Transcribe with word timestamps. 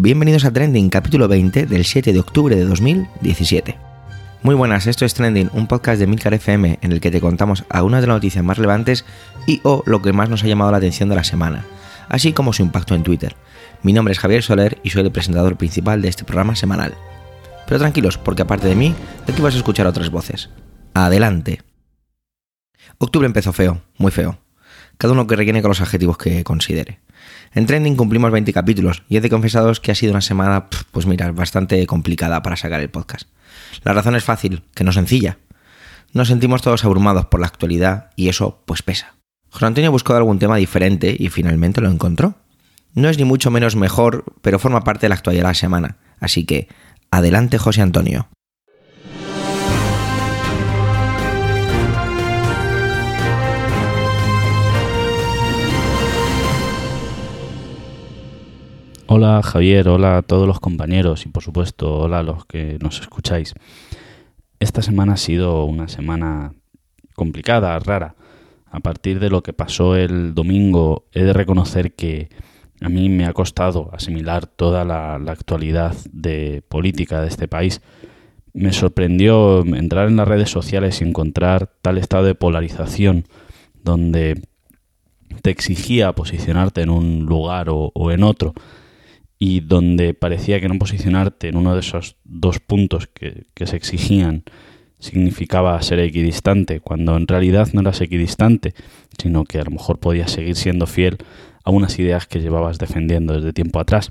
Bienvenidos 0.00 0.44
a 0.44 0.52
Trending, 0.52 0.90
capítulo 0.90 1.26
20 1.26 1.66
del 1.66 1.84
7 1.84 2.12
de 2.12 2.20
octubre 2.20 2.54
de 2.54 2.64
2017. 2.64 3.76
Muy 4.44 4.54
buenas, 4.54 4.86
esto 4.86 5.04
es 5.04 5.12
Trending, 5.12 5.50
un 5.54 5.66
podcast 5.66 5.98
de 5.98 6.06
Milcar 6.06 6.34
FM 6.34 6.78
en 6.80 6.92
el 6.92 7.00
que 7.00 7.10
te 7.10 7.20
contamos 7.20 7.64
algunas 7.68 8.02
de 8.02 8.06
las 8.06 8.14
noticias 8.14 8.44
más 8.44 8.58
relevantes 8.58 9.04
y 9.48 9.60
o 9.64 9.82
lo 9.86 10.00
que 10.00 10.12
más 10.12 10.30
nos 10.30 10.44
ha 10.44 10.46
llamado 10.46 10.70
la 10.70 10.76
atención 10.76 11.08
de 11.08 11.16
la 11.16 11.24
semana, 11.24 11.64
así 12.08 12.32
como 12.32 12.52
su 12.52 12.62
impacto 12.62 12.94
en 12.94 13.02
Twitter. 13.02 13.34
Mi 13.82 13.92
nombre 13.92 14.12
es 14.12 14.20
Javier 14.20 14.44
Soler 14.44 14.78
y 14.84 14.90
soy 14.90 15.02
el 15.02 15.10
presentador 15.10 15.56
principal 15.56 16.00
de 16.00 16.10
este 16.10 16.22
programa 16.22 16.54
semanal. 16.54 16.94
Pero 17.66 17.80
tranquilos, 17.80 18.18
porque 18.18 18.42
aparte 18.42 18.68
de 18.68 18.76
mí, 18.76 18.94
aquí 19.26 19.42
vas 19.42 19.54
a 19.54 19.58
escuchar 19.58 19.88
otras 19.88 20.10
voces. 20.10 20.48
Adelante. 20.94 21.62
Octubre 22.98 23.26
empezó 23.26 23.52
feo, 23.52 23.82
muy 23.96 24.12
feo. 24.12 24.38
Cada 24.96 25.12
uno 25.12 25.26
que 25.26 25.34
rellene 25.34 25.60
con 25.60 25.70
los 25.70 25.80
adjetivos 25.80 26.18
que 26.18 26.44
considere. 26.44 27.00
En 27.52 27.66
Trending 27.66 27.96
cumplimos 27.96 28.30
20 28.30 28.52
capítulos 28.52 29.02
y 29.08 29.16
he 29.16 29.20
de 29.20 29.30
confesaros 29.30 29.80
que 29.80 29.92
ha 29.92 29.94
sido 29.94 30.12
una 30.12 30.20
semana, 30.20 30.68
pues 30.90 31.06
mira, 31.06 31.30
bastante 31.32 31.86
complicada 31.86 32.42
para 32.42 32.56
sacar 32.56 32.80
el 32.80 32.90
podcast. 32.90 33.28
La 33.84 33.92
razón 33.92 34.14
es 34.14 34.24
fácil, 34.24 34.62
que 34.74 34.84
no 34.84 34.92
sencilla. 34.92 35.38
Nos 36.12 36.28
sentimos 36.28 36.62
todos 36.62 36.84
abrumados 36.84 37.26
por 37.26 37.40
la 37.40 37.46
actualidad 37.46 38.10
y 38.16 38.28
eso 38.28 38.62
pues 38.66 38.82
pesa. 38.82 39.14
José 39.50 39.66
Antonio 39.66 39.90
buscó 39.90 40.14
algún 40.14 40.38
tema 40.38 40.56
diferente 40.56 41.16
y 41.18 41.28
finalmente 41.28 41.80
lo 41.80 41.90
encontró. 41.90 42.34
No 42.94 43.08
es 43.08 43.18
ni 43.18 43.24
mucho 43.24 43.50
menos 43.50 43.76
mejor, 43.76 44.24
pero 44.42 44.58
forma 44.58 44.84
parte 44.84 45.02
de 45.02 45.10
la 45.10 45.14
actualidad 45.14 45.44
de 45.44 45.48
la 45.48 45.54
semana. 45.54 45.96
Así 46.20 46.44
que, 46.44 46.68
adelante 47.10 47.58
José 47.58 47.82
Antonio. 47.82 48.28
Hola 59.10 59.40
Javier, 59.42 59.88
hola 59.88 60.18
a 60.18 60.22
todos 60.22 60.46
los 60.46 60.60
compañeros 60.60 61.24
y 61.24 61.30
por 61.30 61.42
supuesto 61.42 62.00
hola 62.00 62.18
a 62.18 62.22
los 62.22 62.44
que 62.44 62.76
nos 62.82 63.00
escucháis. 63.00 63.54
Esta 64.60 64.82
semana 64.82 65.14
ha 65.14 65.16
sido 65.16 65.64
una 65.64 65.88
semana 65.88 66.52
complicada, 67.14 67.78
rara. 67.78 68.16
A 68.66 68.80
partir 68.80 69.18
de 69.18 69.30
lo 69.30 69.42
que 69.42 69.54
pasó 69.54 69.96
el 69.96 70.34
domingo, 70.34 71.06
he 71.14 71.22
de 71.22 71.32
reconocer 71.32 71.94
que 71.94 72.28
a 72.82 72.90
mí 72.90 73.08
me 73.08 73.24
ha 73.24 73.32
costado 73.32 73.88
asimilar 73.94 74.46
toda 74.46 74.84
la, 74.84 75.14
actualidad 75.14 75.96
de 76.12 76.62
política 76.68 77.22
de 77.22 77.28
este 77.28 77.48
país. 77.48 77.80
Me 78.52 78.74
sorprendió 78.74 79.64
entrar 79.64 80.08
en 80.08 80.16
las 80.16 80.28
redes 80.28 80.50
sociales 80.50 81.00
y 81.00 81.04
encontrar 81.04 81.72
tal 81.80 81.96
estado 81.96 82.24
de 82.24 82.34
polarización 82.34 83.24
donde 83.82 84.42
te 85.40 85.48
exigía 85.48 86.12
posicionarte 86.12 86.82
en 86.82 86.90
un 86.90 87.24
lugar 87.24 87.68
o 87.70 88.10
en 88.10 88.22
otro 88.22 88.52
y 89.38 89.60
donde 89.60 90.14
parecía 90.14 90.60
que 90.60 90.68
no 90.68 90.78
posicionarte 90.78 91.48
en 91.48 91.56
uno 91.56 91.74
de 91.74 91.80
esos 91.80 92.16
dos 92.24 92.58
puntos 92.58 93.06
que, 93.06 93.44
se 93.64 93.76
exigían 93.76 94.44
significaba 94.98 95.80
ser 95.80 96.00
equidistante, 96.00 96.80
cuando 96.80 97.16
en 97.16 97.28
realidad 97.28 97.68
no 97.72 97.82
eras 97.82 98.00
equidistante, 98.00 98.74
sino 99.16 99.44
que 99.44 99.60
a 99.60 99.64
lo 99.64 99.70
mejor 99.70 100.00
podías 100.00 100.32
seguir 100.32 100.56
siendo 100.56 100.88
fiel 100.88 101.18
a 101.62 101.70
unas 101.70 102.00
ideas 102.00 102.26
que 102.26 102.40
llevabas 102.40 102.78
defendiendo 102.78 103.34
desde 103.34 103.52
tiempo 103.52 103.78
atrás. 103.78 104.10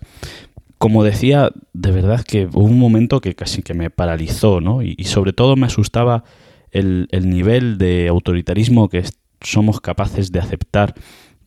Como 0.78 1.04
decía, 1.04 1.52
de 1.74 1.92
verdad 1.92 2.24
que 2.24 2.46
hubo 2.46 2.64
un 2.64 2.80
momento 2.80 3.20
que 3.20 3.36
casi 3.36 3.64
que 3.64 3.74
me 3.74 3.90
paralizó, 3.90 4.62
¿no? 4.62 4.82
Y, 4.82 4.96
sobre 5.04 5.34
todo 5.34 5.58
me 5.58 5.66
asustaba 5.66 6.24
el, 6.72 7.10
el 7.12 7.30
nivel 7.30 7.78
de 7.78 8.08
autoritarismo 8.08 8.88
que 8.88 9.04
somos 9.42 9.82
capaces 9.82 10.32
de 10.32 10.40
aceptar 10.40 10.96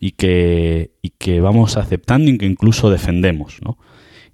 y 0.01 0.13
que, 0.13 0.93
y 1.03 1.11
que 1.11 1.41
vamos 1.41 1.77
aceptando 1.77 2.31
y 2.31 2.39
que 2.39 2.47
incluso 2.47 2.91
defendemos, 2.91 3.59
¿no? 3.63 3.79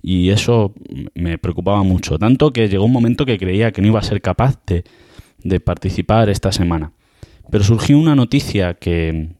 Y 0.00 0.30
eso 0.30 0.72
me 1.14 1.36
preocupaba 1.36 1.82
mucho, 1.82 2.16
tanto 2.18 2.52
que 2.52 2.68
llegó 2.68 2.84
un 2.84 2.92
momento 2.92 3.26
que 3.26 3.38
creía 3.38 3.72
que 3.72 3.82
no 3.82 3.88
iba 3.88 3.98
a 3.98 4.04
ser 4.04 4.22
capaz 4.22 4.56
de, 4.66 4.84
de 5.42 5.58
participar 5.58 6.28
esta 6.28 6.52
semana. 6.52 6.92
Pero 7.50 7.64
surgió 7.64 7.98
una 7.98 8.14
noticia 8.14 8.74
que, 8.74 9.30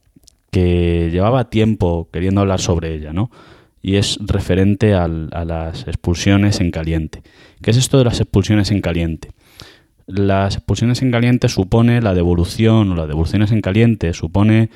que 0.50 1.10
llevaba 1.12 1.50
tiempo 1.50 2.09
queriendo 2.12 2.41
hablar 2.41 2.60
sobre 2.60 2.94
ella, 2.94 3.12
¿no? 3.12 3.31
Y 3.81 3.94
es 3.94 4.19
referente 4.20 4.94
al, 4.94 5.28
a 5.32 5.44
las 5.44 5.87
expulsiones 5.87 6.60
en 6.60 6.72
caliente. 6.72 7.22
¿Qué 7.62 7.70
es 7.70 7.76
esto 7.76 7.98
de 7.98 8.04
las 8.04 8.20
expulsiones 8.20 8.72
en 8.72 8.81
caliente? 8.81 9.31
Las 10.06 10.56
expulsiones 10.56 11.03
en 11.03 11.12
caliente 11.12 11.48
supone 11.48 12.00
la 12.00 12.14
devolución 12.14 12.91
o 12.91 12.97
las 12.97 13.06
devoluciones 13.06 13.53
en 13.53 13.60
caliente 13.60 14.12
supone 14.12 14.70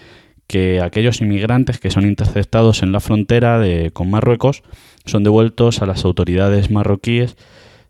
que 0.50 0.80
aquellos 0.80 1.20
inmigrantes 1.20 1.78
que 1.78 1.92
son 1.92 2.04
interceptados 2.04 2.82
en 2.82 2.90
la 2.90 2.98
frontera 2.98 3.60
de, 3.60 3.92
con 3.92 4.10
Marruecos 4.10 4.64
son 5.04 5.22
devueltos 5.22 5.80
a 5.80 5.86
las 5.86 6.04
autoridades 6.04 6.72
marroquíes 6.72 7.36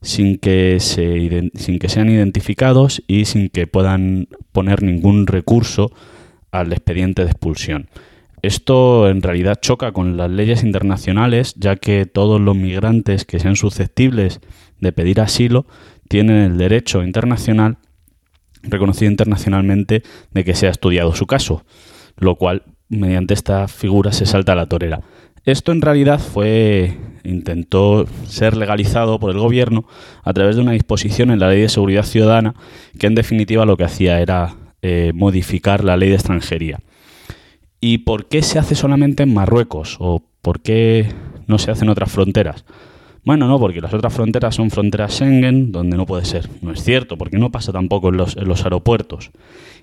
sin 0.02 0.36
que, 0.36 0.76
se, 0.78 1.50
sin 1.54 1.78
que 1.78 1.88
sean 1.88 2.10
identificados 2.10 3.02
y 3.06 3.24
sin 3.24 3.48
que 3.48 3.66
puedan 3.66 4.28
poner 4.52 4.82
ningún 4.82 5.26
recurso 5.26 5.90
al 6.52 6.74
expediente 6.74 7.24
de 7.24 7.30
expulsión. 7.30 7.88
Esto 8.42 9.08
en 9.08 9.22
realidad 9.22 9.58
choca 9.62 9.92
con 9.92 10.18
las 10.18 10.30
leyes 10.30 10.62
internacionales, 10.62 11.54
ya 11.56 11.76
que 11.76 12.04
todos 12.04 12.42
los 12.42 12.56
migrantes 12.56 13.24
que 13.24 13.38
sean 13.38 13.56
susceptibles 13.56 14.40
de 14.80 14.92
pedir 14.92 15.22
asilo 15.22 15.64
tienen 16.08 16.36
el 16.36 16.58
derecho 16.58 17.02
internacional, 17.02 17.78
reconocido 18.62 19.10
internacionalmente, 19.10 20.02
de 20.32 20.44
que 20.44 20.54
sea 20.54 20.68
estudiado 20.68 21.14
su 21.14 21.26
caso 21.26 21.64
lo 22.20 22.36
cual 22.36 22.62
mediante 22.88 23.34
esta 23.34 23.66
figura 23.68 24.12
se 24.12 24.26
salta 24.26 24.52
a 24.52 24.56
la 24.56 24.66
torera. 24.66 25.00
Esto 25.44 25.72
en 25.72 25.80
realidad 25.80 26.20
fue 26.20 26.96
intentó 27.24 28.06
ser 28.26 28.56
legalizado 28.56 29.18
por 29.18 29.30
el 29.30 29.38
gobierno 29.38 29.84
a 30.22 30.32
través 30.32 30.56
de 30.56 30.62
una 30.62 30.72
disposición 30.72 31.30
en 31.30 31.38
la 31.38 31.48
Ley 31.48 31.60
de 31.60 31.68
Seguridad 31.68 32.04
Ciudadana 32.04 32.54
que 32.98 33.06
en 33.06 33.14
definitiva 33.14 33.66
lo 33.66 33.76
que 33.76 33.84
hacía 33.84 34.20
era 34.20 34.54
eh, 34.82 35.12
modificar 35.14 35.84
la 35.84 35.96
ley 35.96 36.08
de 36.08 36.14
extranjería. 36.14 36.80
¿Y 37.80 37.98
por 37.98 38.26
qué 38.26 38.42
se 38.42 38.58
hace 38.58 38.74
solamente 38.74 39.22
en 39.22 39.34
Marruecos 39.34 39.96
o 40.00 40.22
por 40.42 40.60
qué 40.60 41.08
no 41.46 41.58
se 41.58 41.70
hace 41.70 41.84
en 41.84 41.90
otras 41.90 42.10
fronteras? 42.10 42.64
Bueno, 43.24 43.46
no, 43.46 43.58
porque 43.58 43.82
las 43.82 43.92
otras 43.92 44.14
fronteras 44.14 44.54
son 44.54 44.70
fronteras 44.70 45.14
Schengen, 45.14 45.72
donde 45.72 45.96
no 45.96 46.06
puede 46.06 46.24
ser. 46.24 46.48
No 46.62 46.72
es 46.72 46.82
cierto, 46.82 47.18
porque 47.18 47.38
no 47.38 47.50
pasa 47.50 47.72
tampoco 47.72 48.08
en 48.08 48.16
los, 48.16 48.36
en 48.36 48.48
los 48.48 48.64
aeropuertos. 48.64 49.30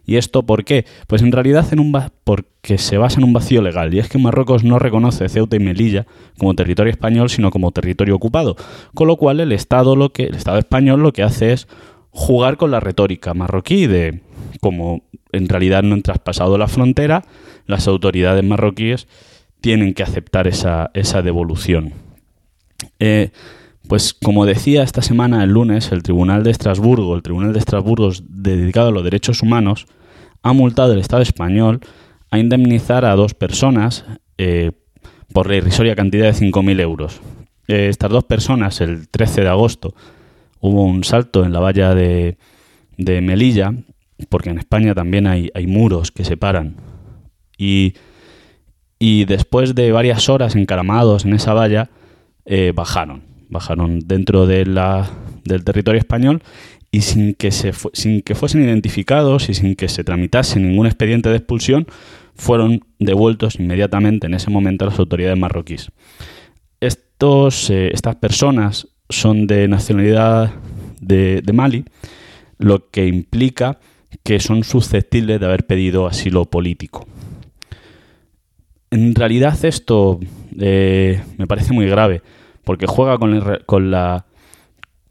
¿Y 0.07 0.15
esto 0.15 0.43
por 0.43 0.63
qué? 0.63 0.85
Pues 1.05 1.21
en 1.21 1.33
realidad 1.33 1.67
en 1.71 1.81
un 1.81 1.95
porque 2.23 2.77
se 2.77 2.97
basa 2.97 3.19
en 3.19 3.25
un 3.25 3.33
vacío 3.33 3.61
legal, 3.61 3.93
y 3.93 3.99
es 3.99 4.07
que 4.07 4.17
Marruecos 4.17 4.63
no 4.63 4.79
reconoce 4.79 5.27
Ceuta 5.27 5.57
y 5.57 5.59
Melilla 5.59 6.07
como 6.37 6.55
territorio 6.55 6.91
español, 6.91 7.29
sino 7.29 7.51
como 7.51 7.71
territorio 7.71 8.15
ocupado. 8.15 8.55
Con 8.93 9.07
lo 9.07 9.17
cual 9.17 9.41
el 9.41 9.51
Estado, 9.51 9.97
lo 9.97 10.13
que, 10.13 10.23
el 10.23 10.35
Estado 10.35 10.59
español 10.59 11.01
lo 11.01 11.11
que 11.11 11.23
hace 11.23 11.51
es 11.51 11.67
jugar 12.09 12.55
con 12.55 12.71
la 12.71 12.79
retórica 12.79 13.33
marroquí 13.33 13.85
de 13.85 14.21
como 14.61 15.03
en 15.33 15.49
realidad 15.49 15.83
no 15.83 15.93
han 15.93 16.01
traspasado 16.01 16.57
la 16.57 16.69
frontera, 16.69 17.25
las 17.65 17.87
autoridades 17.87 18.43
marroquíes 18.45 19.07
tienen 19.59 19.93
que 19.93 20.03
aceptar 20.03 20.47
esa, 20.47 20.89
esa 20.93 21.21
devolución. 21.21 21.93
Eh, 22.99 23.31
pues 23.87 24.13
como 24.13 24.45
decía 24.45 24.83
esta 24.83 25.01
semana, 25.01 25.43
el 25.43 25.51
lunes, 25.51 25.91
el 25.91 26.03
Tribunal 26.03 26.43
de 26.43 26.51
Estrasburgo, 26.51 27.15
el 27.15 27.23
Tribunal 27.23 27.53
de 27.53 27.59
Estrasburgo 27.59 28.11
dedicado 28.29 28.89
a 28.89 28.91
los 28.91 29.03
derechos 29.03 29.41
humanos, 29.41 29.87
ha 30.41 30.53
multado 30.53 30.93
al 30.93 30.99
Estado 30.99 31.21
español 31.21 31.81
a 32.29 32.39
indemnizar 32.39 33.05
a 33.05 33.15
dos 33.15 33.33
personas 33.33 34.05
eh, 34.37 34.71
por 35.33 35.49
la 35.49 35.55
irrisoria 35.55 35.95
cantidad 35.95 36.25
de 36.25 36.33
5.000 36.33 36.81
euros. 36.81 37.21
Eh, 37.67 37.87
estas 37.89 38.11
dos 38.11 38.23
personas, 38.23 38.81
el 38.81 39.09
13 39.09 39.41
de 39.41 39.49
agosto, 39.49 39.93
hubo 40.59 40.83
un 40.83 41.03
salto 41.03 41.43
en 41.45 41.53
la 41.53 41.59
valla 41.59 41.93
de, 41.93 42.37
Melilla, 42.97 43.73
porque 44.29 44.49
en 44.49 44.57
España 44.57 44.95
también 44.95 45.27
hay, 45.27 45.67
muros 45.67 46.11
que 46.11 46.23
separan. 46.23 46.77
Y, 47.57 47.93
y 48.99 49.25
después 49.25 49.75
de 49.75 49.91
varias 49.91 50.29
horas 50.29 50.55
encaramados 50.55 51.25
en 51.25 51.33
esa 51.33 51.53
valla, 51.53 51.89
eh, 52.45 52.71
bajaron. 52.73 53.23
Bajaron 53.49 53.99
dentro 53.99 54.45
de 54.47 54.63
del 55.45 55.63
territorio 55.63 55.99
español 55.99 56.41
y 56.91 57.01
sin 57.01 57.33
que, 57.33 57.51
se 57.51 57.71
sin 57.93 58.21
que 58.21 58.35
fuesen 58.35 58.63
identificados 58.63 59.49
y 59.49 59.53
sin 59.53 59.75
que 59.75 59.89
se 59.89 60.03
tramitase 60.03 60.59
ningún 60.59 60.87
expediente 60.87 61.29
de 61.29 61.37
expulsión, 61.37 61.87
fueron 62.35 62.81
devueltos 62.99 63.59
inmediatamente 63.59 64.27
en 64.27 64.33
ese 64.33 64.49
momento 64.49 64.85
a 64.85 64.89
las 64.89 64.99
autoridades 64.99 65.37
marroquíes. 65.37 65.91
Estos, 66.79 67.69
eh, 67.69 67.89
estas 67.93 68.15
personas 68.15 68.87
son 69.09 69.47
de 69.47 69.67
nacionalidad 69.67 70.51
de, 71.01 71.41
de, 71.41 71.53
Mali, 71.53 71.85
lo 72.57 72.89
que 72.89 73.07
implica 73.07 73.79
que 74.23 74.39
son 74.39 74.63
susceptibles 74.63 75.39
de 75.39 75.45
haber 75.45 75.65
pedido 75.65 76.07
asilo 76.07 76.45
político. 76.45 77.07
En 78.91 79.15
realidad 79.15 79.57
esto 79.65 80.19
eh, 80.59 81.21
me 81.37 81.47
parece 81.47 81.73
muy 81.73 81.87
grave, 81.87 82.21
porque 82.63 82.87
juega 82.87 83.17
con, 83.17 83.59
con, 83.65 83.91
la, 83.91 84.25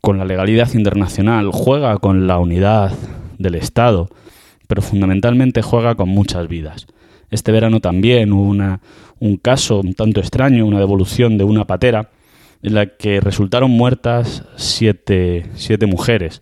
con 0.06 0.18
la 0.18 0.24
legalidad 0.24 0.72
internacional, 0.74 1.50
juega 1.52 1.98
con 1.98 2.28
la 2.28 2.38
unidad 2.38 2.92
del 3.38 3.56
Estado, 3.56 4.08
pero 4.68 4.80
fundamentalmente 4.80 5.62
juega 5.62 5.96
con 5.96 6.10
muchas 6.10 6.46
vidas. 6.46 6.86
Este 7.32 7.50
verano 7.50 7.80
también 7.80 8.32
hubo 8.32 8.44
una, 8.44 8.78
un 9.18 9.36
caso 9.36 9.80
un 9.80 9.94
tanto 9.94 10.20
extraño, 10.20 10.64
una 10.64 10.78
devolución 10.78 11.38
de 11.38 11.42
una 11.42 11.66
patera 11.66 12.10
en 12.62 12.74
la 12.74 12.86
que 12.86 13.18
resultaron 13.20 13.72
muertas 13.72 14.44
siete, 14.54 15.46
siete 15.56 15.86
mujeres. 15.86 16.40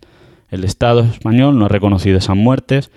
El 0.51 0.63
Estado 0.63 0.99
español 0.99 1.57
no 1.57 1.65
ha 1.65 1.69
reconocido 1.69 2.19
esas 2.19 2.37
muertes, 2.37 2.91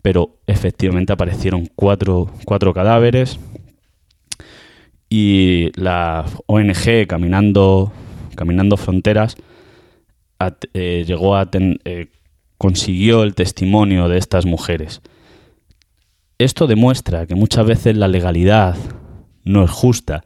pero 0.00 0.38
efectivamente 0.46 1.12
aparecieron 1.12 1.68
cuatro, 1.74 2.30
cuatro 2.46 2.72
cadáveres 2.72 3.38
y 5.10 5.68
la 5.78 6.24
ONG 6.46 7.06
Caminando, 7.06 7.92
Caminando 8.34 8.78
Fronteras 8.78 9.36
eh, 10.72 11.04
llegó 11.06 11.36
a 11.36 11.48
eh, 11.52 12.08
consiguió 12.58 13.22
el 13.22 13.34
testimonio 13.34 14.08
de 14.08 14.18
estas 14.18 14.46
mujeres. 14.46 15.02
Esto 16.38 16.66
demuestra 16.66 17.26
que 17.26 17.34
muchas 17.34 17.66
veces 17.66 17.96
la 17.96 18.08
legalidad 18.08 18.76
no 19.44 19.64
es 19.64 19.70
justa 19.70 20.22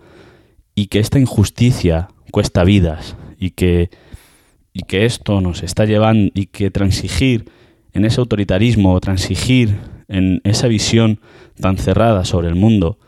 y 0.75 0.87
que 0.87 1.01
esta 1.01 1.19
injusticia 1.19 2.09
cuesta 2.31 2.65
vidas 2.65 3.17
y 3.39 3.51
que, 3.51 3.91
y 4.73 4.83
que 4.83 5.05
esto 5.05 5.41
nos 5.41 5.63
está 5.63 5.85
llevando 5.85 6.31
y 6.35 6.47
que 6.47 6.71
transigir 6.71 7.51
en 7.93 8.05
ese 8.05 8.21
autoritarismo, 8.21 8.99
transigir 9.01 9.77
en 10.09 10.41
esa 10.45 10.69
visión 10.69 11.21
tan 11.61 11.77
cerrada 11.79 12.25
sobre 12.25 12.49
el 12.49 12.55
mundo, 12.55 12.99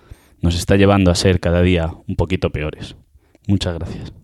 nos 0.43 0.57
está 0.57 0.77
llevando 0.77 1.11
a 1.11 1.15
ser 1.15 1.41
cada 1.41 1.63
día 1.63 1.93
un 2.07 2.17
poquito 2.17 2.51
peores. 2.51 2.97
Muchas 3.47 3.75
gracias. 3.75 4.20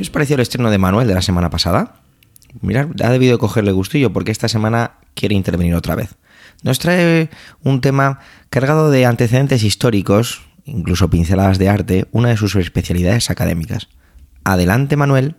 ¿Qué 0.00 0.04
os 0.04 0.08
pareció 0.08 0.36
el 0.36 0.40
estreno 0.40 0.70
de 0.70 0.78
Manuel 0.78 1.06
de 1.06 1.12
la 1.12 1.20
semana 1.20 1.50
pasada? 1.50 1.96
Mirad, 2.62 2.88
ha 3.02 3.10
debido 3.10 3.38
cogerle 3.38 3.70
gustillo 3.70 4.14
porque 4.14 4.30
esta 4.30 4.48
semana 4.48 4.92
quiere 5.12 5.34
intervenir 5.34 5.74
otra 5.74 5.94
vez. 5.94 6.14
Nos 6.62 6.78
trae 6.78 7.28
un 7.62 7.82
tema 7.82 8.18
cargado 8.48 8.90
de 8.90 9.04
antecedentes 9.04 9.62
históricos, 9.62 10.40
incluso 10.64 11.10
pinceladas 11.10 11.58
de 11.58 11.68
arte, 11.68 12.06
una 12.12 12.30
de 12.30 12.38
sus 12.38 12.56
especialidades 12.56 13.28
académicas. 13.28 13.88
Adelante, 14.42 14.96
Manuel. 14.96 15.36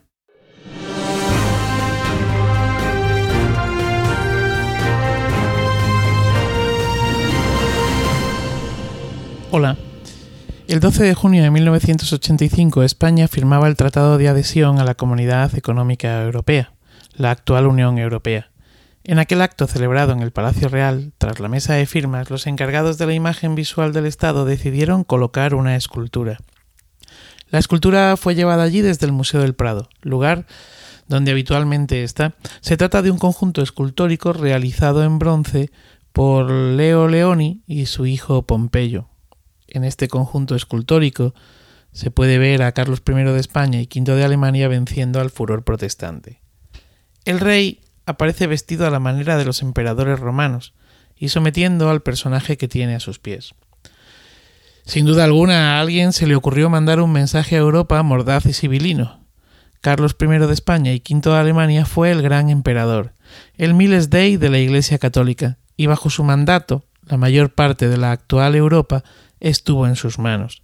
Hola. 9.49 9.75
El 10.71 10.79
12 10.79 11.03
de 11.03 11.13
junio 11.15 11.43
de 11.43 11.51
1985 11.51 12.83
España 12.83 13.27
firmaba 13.27 13.67
el 13.67 13.75
Tratado 13.75 14.17
de 14.17 14.29
Adhesión 14.29 14.79
a 14.79 14.85
la 14.85 14.95
Comunidad 14.95 15.53
Económica 15.55 16.23
Europea, 16.23 16.71
la 17.13 17.31
actual 17.31 17.67
Unión 17.67 17.97
Europea. 17.97 18.51
En 19.03 19.19
aquel 19.19 19.41
acto 19.41 19.67
celebrado 19.67 20.13
en 20.13 20.21
el 20.21 20.31
Palacio 20.31 20.69
Real, 20.69 21.11
tras 21.17 21.41
la 21.41 21.49
mesa 21.49 21.73
de 21.73 21.85
firmas, 21.85 22.29
los 22.29 22.47
encargados 22.47 22.97
de 22.97 23.05
la 23.05 23.13
imagen 23.13 23.53
visual 23.53 23.91
del 23.91 24.05
Estado 24.05 24.45
decidieron 24.45 25.03
colocar 25.03 25.55
una 25.55 25.75
escultura. 25.75 26.37
La 27.49 27.59
escultura 27.59 28.15
fue 28.15 28.33
llevada 28.33 28.63
allí 28.63 28.79
desde 28.79 29.05
el 29.05 29.11
Museo 29.11 29.41
del 29.41 29.55
Prado, 29.55 29.89
lugar 29.99 30.45
donde 31.09 31.31
habitualmente 31.31 32.05
está. 32.05 32.35
Se 32.61 32.77
trata 32.77 33.01
de 33.01 33.11
un 33.11 33.17
conjunto 33.17 33.61
escultórico 33.61 34.31
realizado 34.31 35.03
en 35.03 35.19
bronce 35.19 35.69
por 36.13 36.49
Leo 36.49 37.09
Leoni 37.09 37.61
y 37.67 37.87
su 37.87 38.05
hijo 38.05 38.43
Pompeyo 38.43 39.10
en 39.71 39.83
este 39.83 40.07
conjunto 40.07 40.55
escultórico 40.55 41.33
se 41.91 42.11
puede 42.11 42.37
ver 42.37 42.63
a 42.63 42.71
Carlos 42.71 43.01
I 43.07 43.13
de 43.13 43.39
España 43.39 43.81
y 43.81 43.89
V 43.93 44.15
de 44.15 44.23
Alemania 44.23 44.67
venciendo 44.67 45.19
al 45.19 45.29
furor 45.29 45.63
protestante. 45.63 46.41
El 47.25 47.39
rey 47.39 47.81
aparece 48.05 48.47
vestido 48.47 48.87
a 48.87 48.89
la 48.89 48.99
manera 48.99 49.37
de 49.37 49.45
los 49.45 49.61
emperadores 49.61 50.19
romanos 50.19 50.73
y 51.15 51.29
sometiendo 51.29 51.89
al 51.89 52.01
personaje 52.01 52.57
que 52.57 52.67
tiene 52.67 52.95
a 52.95 52.99
sus 52.99 53.19
pies. 53.19 53.53
Sin 54.85 55.05
duda 55.05 55.25
alguna 55.25 55.77
a 55.77 55.81
alguien 55.81 56.13
se 56.13 56.25
le 56.25 56.35
ocurrió 56.35 56.69
mandar 56.69 56.99
un 56.99 57.11
mensaje 57.11 57.55
a 57.55 57.59
Europa 57.59 58.01
mordaz 58.01 58.45
y 58.45 58.53
sibilino. 58.53 59.21
Carlos 59.81 60.15
I 60.19 60.27
de 60.27 60.53
España 60.53 60.93
y 60.93 61.01
V 61.07 61.29
de 61.29 61.37
Alemania 61.37 61.85
fue 61.85 62.11
el 62.11 62.21
gran 62.21 62.49
emperador, 62.49 63.13
el 63.57 63.73
Miles 63.73 64.09
Dei 64.09 64.37
de 64.37 64.49
la 64.49 64.59
Iglesia 64.59 64.97
Católica, 64.97 65.57
y 65.75 65.87
bajo 65.87 66.09
su 66.09 66.23
mandato 66.23 66.85
la 67.03 67.17
mayor 67.17 67.53
parte 67.53 67.87
de 67.87 67.97
la 67.97 68.11
actual 68.11 68.55
Europa 68.55 69.03
estuvo 69.41 69.85
en 69.85 69.97
sus 69.97 70.17
manos. 70.17 70.63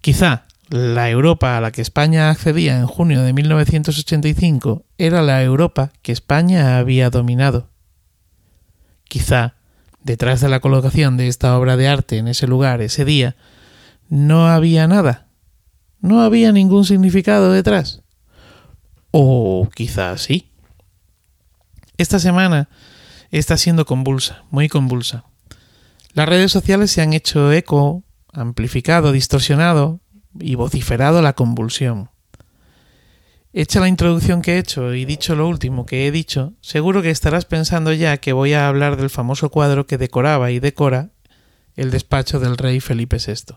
Quizá 0.00 0.44
la 0.68 1.10
Europa 1.10 1.56
a 1.56 1.60
la 1.60 1.72
que 1.72 1.80
España 1.80 2.30
accedía 2.30 2.76
en 2.76 2.86
junio 2.86 3.22
de 3.22 3.32
1985 3.32 4.84
era 4.98 5.22
la 5.22 5.42
Europa 5.42 5.92
que 6.02 6.12
España 6.12 6.78
había 6.78 7.10
dominado. 7.10 7.70
Quizá, 9.04 9.54
detrás 10.02 10.40
de 10.40 10.50
la 10.50 10.60
colocación 10.60 11.16
de 11.16 11.28
esta 11.28 11.58
obra 11.58 11.76
de 11.76 11.88
arte 11.88 12.18
en 12.18 12.28
ese 12.28 12.46
lugar 12.46 12.82
ese 12.82 13.04
día, 13.06 13.34
no 14.08 14.46
había 14.46 14.86
nada. 14.86 15.28
No 16.00 16.20
había 16.20 16.52
ningún 16.52 16.84
significado 16.84 17.50
detrás. 17.50 18.02
O 19.10 19.68
quizá 19.74 20.16
sí. 20.18 20.52
Esta 21.96 22.18
semana 22.18 22.68
está 23.30 23.56
siendo 23.56 23.86
convulsa, 23.86 24.44
muy 24.50 24.68
convulsa. 24.68 25.24
Las 26.14 26.28
redes 26.28 26.50
sociales 26.50 26.90
se 26.90 27.02
han 27.02 27.12
hecho 27.12 27.52
eco, 27.52 28.02
amplificado, 28.32 29.12
distorsionado 29.12 30.00
y 30.38 30.54
vociferado 30.54 31.22
la 31.22 31.34
convulsión. 31.34 32.10
Hecha 33.52 33.80
la 33.80 33.88
introducción 33.88 34.42
que 34.42 34.54
he 34.54 34.58
hecho 34.58 34.94
y 34.94 35.04
dicho 35.04 35.34
lo 35.34 35.48
último 35.48 35.86
que 35.86 36.06
he 36.06 36.12
dicho, 36.12 36.52
seguro 36.60 37.02
que 37.02 37.10
estarás 37.10 37.44
pensando 37.44 37.92
ya 37.92 38.18
que 38.18 38.32
voy 38.32 38.52
a 38.52 38.68
hablar 38.68 38.96
del 38.96 39.10
famoso 39.10 39.50
cuadro 39.50 39.86
que 39.86 39.98
decoraba 39.98 40.50
y 40.50 40.60
decora 40.60 41.10
el 41.74 41.90
despacho 41.90 42.40
del 42.40 42.58
rey 42.58 42.80
Felipe 42.80 43.16
VI. 43.16 43.56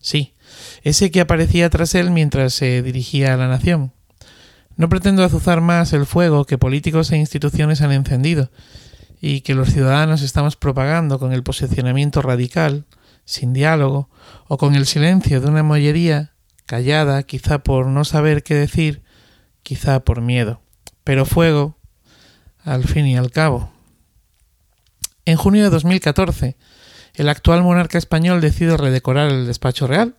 Sí, 0.00 0.34
ese 0.82 1.10
que 1.10 1.20
aparecía 1.20 1.70
tras 1.70 1.94
él 1.94 2.10
mientras 2.10 2.54
se 2.54 2.82
dirigía 2.82 3.34
a 3.34 3.36
la 3.36 3.48
nación. 3.48 3.92
No 4.76 4.88
pretendo 4.88 5.24
azuzar 5.24 5.60
más 5.60 5.92
el 5.92 6.04
fuego 6.04 6.44
que 6.44 6.58
políticos 6.58 7.10
e 7.12 7.16
instituciones 7.16 7.80
han 7.80 7.92
encendido, 7.92 8.50
y 9.20 9.40
que 9.40 9.54
los 9.54 9.70
ciudadanos 9.70 10.22
estamos 10.22 10.56
propagando 10.56 11.18
con 11.18 11.32
el 11.32 11.42
posicionamiento 11.42 12.22
radical, 12.22 12.84
sin 13.24 13.52
diálogo, 13.52 14.08
o 14.46 14.56
con 14.58 14.74
el 14.74 14.86
silencio 14.86 15.40
de 15.40 15.48
una 15.48 15.62
mollería 15.62 16.32
callada, 16.66 17.22
quizá 17.22 17.58
por 17.58 17.86
no 17.86 18.04
saber 18.04 18.42
qué 18.42 18.54
decir, 18.54 19.02
quizá 19.62 20.00
por 20.00 20.20
miedo, 20.20 20.60
pero 21.04 21.24
fuego, 21.24 21.76
al 22.64 22.84
fin 22.84 23.06
y 23.06 23.16
al 23.16 23.30
cabo. 23.30 23.70
En 25.24 25.36
junio 25.36 25.64
de 25.64 25.70
2014, 25.70 26.56
el 27.14 27.28
actual 27.28 27.62
monarca 27.62 27.98
español 27.98 28.40
decide 28.40 28.76
redecorar 28.76 29.30
el 29.30 29.46
despacho 29.46 29.86
real. 29.86 30.14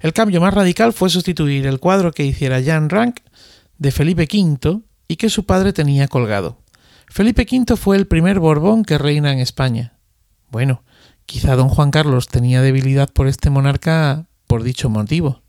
El 0.00 0.12
cambio 0.12 0.40
más 0.40 0.54
radical 0.54 0.92
fue 0.92 1.10
sustituir 1.10 1.66
el 1.66 1.78
cuadro 1.78 2.12
que 2.12 2.24
hiciera 2.24 2.62
Jan 2.62 2.88
Rank 2.88 3.20
de 3.78 3.92
Felipe 3.92 4.28
V 4.30 4.80
y 5.06 5.16
que 5.16 5.30
su 5.30 5.44
padre 5.44 5.72
tenía 5.72 6.08
colgado. 6.08 6.58
Felipe 7.10 7.44
V 7.50 7.76
fue 7.76 7.96
el 7.96 8.06
primer 8.06 8.38
Borbón 8.38 8.84
que 8.84 8.96
reina 8.96 9.32
en 9.32 9.40
España. 9.40 9.98
Bueno, 10.48 10.84
quizá 11.26 11.56
don 11.56 11.68
Juan 11.68 11.90
Carlos 11.90 12.28
tenía 12.28 12.62
debilidad 12.62 13.10
por 13.12 13.26
este 13.26 13.50
monarca 13.50 14.26
por 14.46 14.62
dicho 14.62 14.88
motivo. 14.88 15.42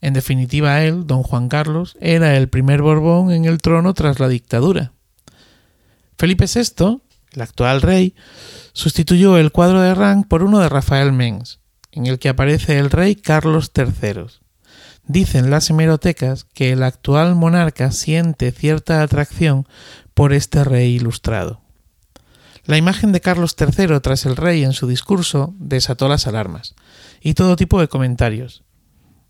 En 0.00 0.14
definitiva, 0.14 0.82
él, 0.84 1.08
don 1.08 1.24
Juan 1.24 1.48
Carlos, 1.48 1.96
era 2.00 2.36
el 2.36 2.48
primer 2.48 2.80
Borbón 2.80 3.32
en 3.32 3.44
el 3.44 3.58
trono 3.58 3.92
tras 3.92 4.20
la 4.20 4.28
dictadura. 4.28 4.92
Felipe 6.16 6.46
VI, 6.46 7.00
el 7.32 7.42
actual 7.42 7.82
rey, 7.82 8.14
sustituyó 8.72 9.36
el 9.36 9.50
cuadro 9.50 9.80
de 9.80 9.96
Rank 9.96 10.28
por 10.28 10.44
uno 10.44 10.60
de 10.60 10.68
Rafael 10.68 11.10
Mengs, 11.10 11.58
en 11.90 12.06
el 12.06 12.20
que 12.20 12.28
aparece 12.28 12.78
el 12.78 12.88
rey 12.88 13.16
Carlos 13.16 13.72
III. 13.76 14.26
Dicen 15.06 15.50
las 15.50 15.68
hemerotecas 15.70 16.44
que 16.44 16.70
el 16.70 16.84
actual 16.84 17.34
monarca 17.34 17.90
siente 17.90 18.52
cierta 18.52 19.02
atracción 19.02 19.66
por 20.20 20.34
este 20.34 20.64
rey 20.64 20.96
ilustrado. 20.96 21.62
La 22.66 22.76
imagen 22.76 23.10
de 23.10 23.22
Carlos 23.22 23.56
III 23.58 24.00
tras 24.00 24.26
el 24.26 24.36
rey 24.36 24.64
en 24.64 24.74
su 24.74 24.86
discurso 24.86 25.54
desató 25.58 26.10
las 26.10 26.26
alarmas 26.26 26.74
y 27.22 27.32
todo 27.32 27.56
tipo 27.56 27.80
de 27.80 27.88
comentarios, 27.88 28.62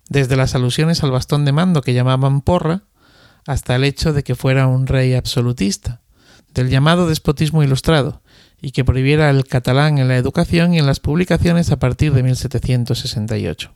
desde 0.09 0.35
las 0.35 0.57
alusiones 0.57 1.05
al 1.05 1.13
bastón 1.13 1.45
de 1.45 1.53
mando 1.53 1.83
que 1.83 1.95
llamaban 1.95 2.41
porra, 2.41 2.83
hasta 3.47 3.77
el 3.77 3.85
hecho 3.85 4.13
de 4.13 4.25
que 4.25 4.35
fuera 4.35 4.67
un 4.67 4.89
rey 4.89 5.15
absolutista, 5.15 6.01
del 6.55 6.71
llamado 6.71 7.07
despotismo 7.07 7.63
ilustrado, 7.63 8.21
y 8.61 8.73
que 8.73 8.85
prohibiera 8.85 9.31
el 9.31 9.45
catalán 9.45 9.99
en 9.99 10.09
la 10.09 10.17
educación 10.17 10.75
y 10.75 10.81
en 10.81 10.87
las 10.87 10.99
publicaciones 10.99 11.71
a 11.71 11.79
partir 11.79 12.13
de 12.15 12.25
1768. 12.25 13.73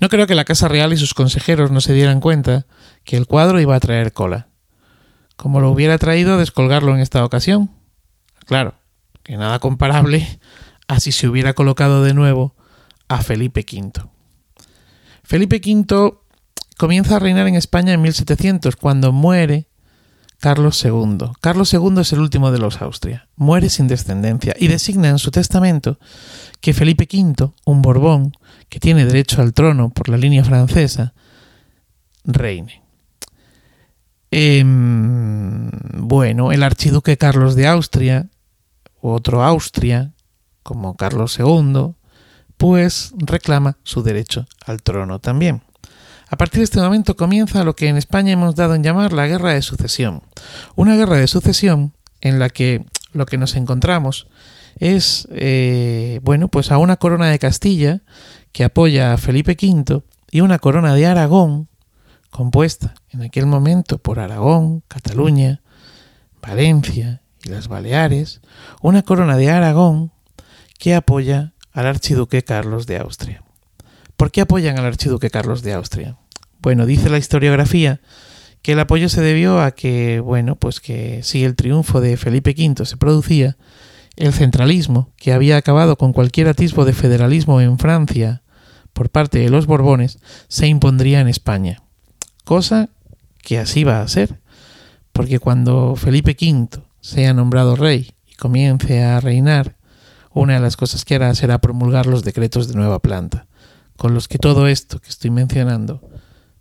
No 0.00 0.08
creo 0.08 0.26
que 0.26 0.34
la 0.34 0.46
Casa 0.46 0.68
Real 0.68 0.94
y 0.94 0.96
sus 0.96 1.12
consejeros 1.12 1.70
no 1.70 1.82
se 1.82 1.92
dieran 1.92 2.20
cuenta 2.20 2.64
que 3.04 3.18
el 3.18 3.26
cuadro 3.26 3.60
iba 3.60 3.76
a 3.76 3.80
traer 3.80 4.14
cola 4.14 4.48
como 5.42 5.58
lo 5.58 5.72
hubiera 5.72 5.98
traído 5.98 6.38
descolgarlo 6.38 6.94
en 6.94 7.00
esta 7.00 7.24
ocasión. 7.24 7.68
Claro, 8.46 8.76
que 9.24 9.36
nada 9.36 9.58
comparable 9.58 10.38
a 10.86 11.00
si 11.00 11.10
se 11.10 11.26
hubiera 11.26 11.52
colocado 11.52 12.04
de 12.04 12.14
nuevo 12.14 12.54
a 13.08 13.22
Felipe 13.22 13.66
V. 13.68 14.08
Felipe 15.24 15.56
V 15.56 16.14
comienza 16.78 17.16
a 17.16 17.18
reinar 17.18 17.48
en 17.48 17.56
España 17.56 17.92
en 17.92 18.02
1700, 18.02 18.76
cuando 18.76 19.10
muere 19.10 19.66
Carlos 20.38 20.84
II. 20.84 21.32
Carlos 21.40 21.74
II 21.74 21.98
es 21.98 22.12
el 22.12 22.20
último 22.20 22.52
de 22.52 22.60
los 22.60 22.80
Austria. 22.80 23.26
Muere 23.34 23.68
sin 23.68 23.88
descendencia 23.88 24.54
y 24.56 24.68
designa 24.68 25.08
en 25.08 25.18
su 25.18 25.32
testamento 25.32 25.98
que 26.60 26.72
Felipe 26.72 27.08
V, 27.12 27.50
un 27.64 27.82
Borbón, 27.82 28.36
que 28.68 28.78
tiene 28.78 29.04
derecho 29.04 29.42
al 29.42 29.54
trono 29.54 29.90
por 29.90 30.08
la 30.08 30.18
línea 30.18 30.44
francesa, 30.44 31.14
reine. 32.22 32.81
Em, 34.34 35.70
bueno, 35.92 36.52
el 36.52 36.62
archiduque 36.62 37.18
Carlos 37.18 37.54
de 37.54 37.66
Austria, 37.66 38.30
otro 39.02 39.44
Austria, 39.44 40.12
como 40.62 40.96
Carlos 40.96 41.38
II, 41.38 41.92
pues 42.56 43.12
reclama 43.18 43.76
su 43.82 44.02
derecho 44.02 44.46
al 44.64 44.82
trono 44.82 45.18
también. 45.18 45.62
A 46.30 46.38
partir 46.38 46.60
de 46.60 46.64
este 46.64 46.80
momento 46.80 47.14
comienza 47.14 47.62
lo 47.62 47.76
que 47.76 47.88
en 47.88 47.98
España 47.98 48.32
hemos 48.32 48.54
dado 48.54 48.74
en 48.74 48.82
llamar 48.82 49.12
la 49.12 49.26
guerra 49.26 49.52
de 49.52 49.60
sucesión. 49.60 50.22
Una 50.76 50.96
guerra 50.96 51.16
de 51.16 51.26
sucesión 51.26 51.92
en 52.22 52.38
la 52.38 52.48
que 52.48 52.86
lo 53.12 53.26
que 53.26 53.36
nos 53.36 53.54
encontramos 53.54 54.28
es, 54.78 55.28
eh, 55.30 56.20
bueno, 56.22 56.48
pues 56.48 56.72
a 56.72 56.78
una 56.78 56.96
corona 56.96 57.28
de 57.28 57.38
Castilla 57.38 58.00
que 58.52 58.64
apoya 58.64 59.12
a 59.12 59.18
Felipe 59.18 59.58
V 59.60 60.00
y 60.30 60.40
una 60.40 60.58
corona 60.58 60.94
de 60.94 61.04
Aragón 61.04 61.68
compuesta 62.32 62.94
en 63.10 63.22
aquel 63.22 63.46
momento 63.46 63.98
por 63.98 64.18
Aragón, 64.18 64.82
Cataluña, 64.88 65.60
Valencia 66.40 67.22
y 67.44 67.50
las 67.50 67.68
Baleares, 67.68 68.40
una 68.80 69.02
corona 69.02 69.36
de 69.36 69.50
Aragón 69.50 70.12
que 70.78 70.94
apoya 70.94 71.52
al 71.72 71.86
archiduque 71.86 72.42
Carlos 72.42 72.86
de 72.86 72.98
Austria. 72.98 73.44
¿Por 74.16 74.32
qué 74.32 74.40
apoyan 74.40 74.78
al 74.78 74.86
archiduque 74.86 75.30
Carlos 75.30 75.62
de 75.62 75.74
Austria? 75.74 76.16
Bueno, 76.60 76.86
dice 76.86 77.10
la 77.10 77.18
historiografía 77.18 78.00
que 78.62 78.72
el 78.72 78.80
apoyo 78.80 79.08
se 79.08 79.20
debió 79.20 79.60
a 79.60 79.72
que, 79.72 80.20
bueno, 80.20 80.56
pues 80.56 80.80
que 80.80 81.22
si 81.22 81.44
el 81.44 81.54
triunfo 81.54 82.00
de 82.00 82.16
Felipe 82.16 82.54
V 82.56 82.86
se 82.86 82.96
producía, 82.96 83.58
el 84.16 84.32
centralismo, 84.32 85.12
que 85.16 85.32
había 85.32 85.56
acabado 85.56 85.96
con 85.96 86.12
cualquier 86.12 86.48
atisbo 86.48 86.84
de 86.84 86.92
federalismo 86.92 87.60
en 87.60 87.78
Francia 87.78 88.42
por 88.92 89.10
parte 89.10 89.38
de 89.38 89.50
los 89.50 89.66
Borbones, 89.66 90.18
se 90.48 90.66
impondría 90.66 91.20
en 91.20 91.28
España. 91.28 91.82
Cosa 92.44 92.88
que 93.42 93.58
así 93.58 93.84
va 93.84 94.00
a 94.00 94.08
ser, 94.08 94.40
porque 95.12 95.38
cuando 95.38 95.96
Felipe 95.96 96.36
V 96.40 96.82
sea 97.00 97.34
nombrado 97.34 97.76
rey 97.76 98.14
y 98.26 98.34
comience 98.34 99.02
a 99.02 99.20
reinar, 99.20 99.76
una 100.30 100.54
de 100.54 100.60
las 100.60 100.76
cosas 100.76 101.04
que 101.04 101.16
hará 101.16 101.34
será 101.34 101.60
promulgar 101.60 102.06
los 102.06 102.24
decretos 102.24 102.68
de 102.68 102.74
nueva 102.74 103.00
planta, 103.00 103.46
con 103.96 104.14
los 104.14 104.28
que 104.28 104.38
todo 104.38 104.66
esto 104.66 105.00
que 105.00 105.10
estoy 105.10 105.30
mencionando 105.30 106.00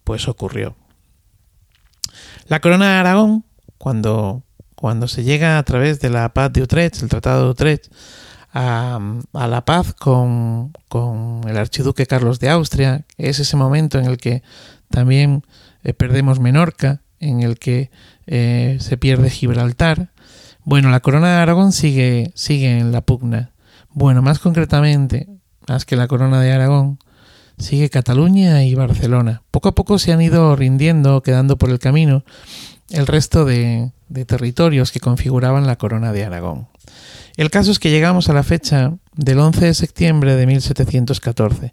pues 0.04 0.28
ocurrió. 0.28 0.76
La 2.48 2.60
corona 2.60 2.94
de 2.94 3.00
Aragón, 3.00 3.46
cuando, 3.78 4.44
cuando 4.76 5.08
se 5.08 5.24
llega 5.24 5.58
a 5.58 5.64
través 5.64 6.00
de 6.00 6.10
la 6.10 6.34
paz 6.34 6.52
de 6.52 6.64
Utrecht, 6.64 7.02
el 7.02 7.10
Tratado 7.10 7.46
de 7.46 7.50
Utrecht, 7.52 7.92
a, 8.54 9.00
la 9.34 9.64
paz 9.64 9.94
con, 9.94 10.74
el 11.48 11.58
archiduque 11.58 12.06
Carlos 12.06 12.40
de 12.40 12.50
Austria, 12.50 13.06
es 13.18 13.40
ese 13.40 13.56
momento 13.56 13.98
en 14.00 14.06
el 14.06 14.18
que 14.18 14.44
también 14.90 15.46
eh, 15.84 15.94
perdemos 15.94 16.40
Menorca, 16.40 17.02
en 17.20 17.42
el 17.42 17.58
que 17.60 17.92
eh, 18.28 18.78
se 18.80 18.98
pierde 18.98 19.30
Gibraltar. 19.30 20.12
Bueno, 20.64 20.90
la 20.90 21.00
corona 21.00 21.30
de 21.30 21.42
Aragón 21.42 21.72
sigue, 21.72 22.32
sigue 22.36 22.80
en 22.80 22.92
la 22.92 23.02
pugna. 23.02 23.52
Bueno, 23.92 24.22
más 24.22 24.40
concretamente, 24.40 25.28
más 25.68 25.86
que 25.86 25.96
la 25.96 26.08
corona 26.08 26.42
de 26.42 26.52
Aragón, 26.52 27.00
sigue 27.58 27.90
Cataluña 27.90 28.64
y 28.64 28.76
Barcelona. 28.76 29.44
Poco 29.52 29.70
a 29.70 29.76
poco 29.76 30.00
se 30.00 30.12
han 30.12 30.22
ido 30.22 30.56
rindiendo, 30.56 31.22
quedando 31.22 31.58
por 31.58 31.70
el 31.70 31.80
camino, 31.80 32.24
el 32.90 33.08
resto 33.08 33.46
de, 33.46 33.92
territorios 34.28 34.92
que 34.92 35.00
configuraban 35.00 35.68
la 35.68 35.78
corona 35.78 36.12
de 36.12 36.26
Aragón. 36.26 36.68
El 37.42 37.50
caso 37.50 37.72
es 37.72 37.80
que 37.80 37.90
llegamos 37.90 38.30
a 38.30 38.34
la 38.34 38.44
fecha 38.44 38.94
del 39.16 39.40
11 39.40 39.66
de 39.66 39.74
septiembre 39.74 40.36
de 40.36 40.46
1714, 40.46 41.72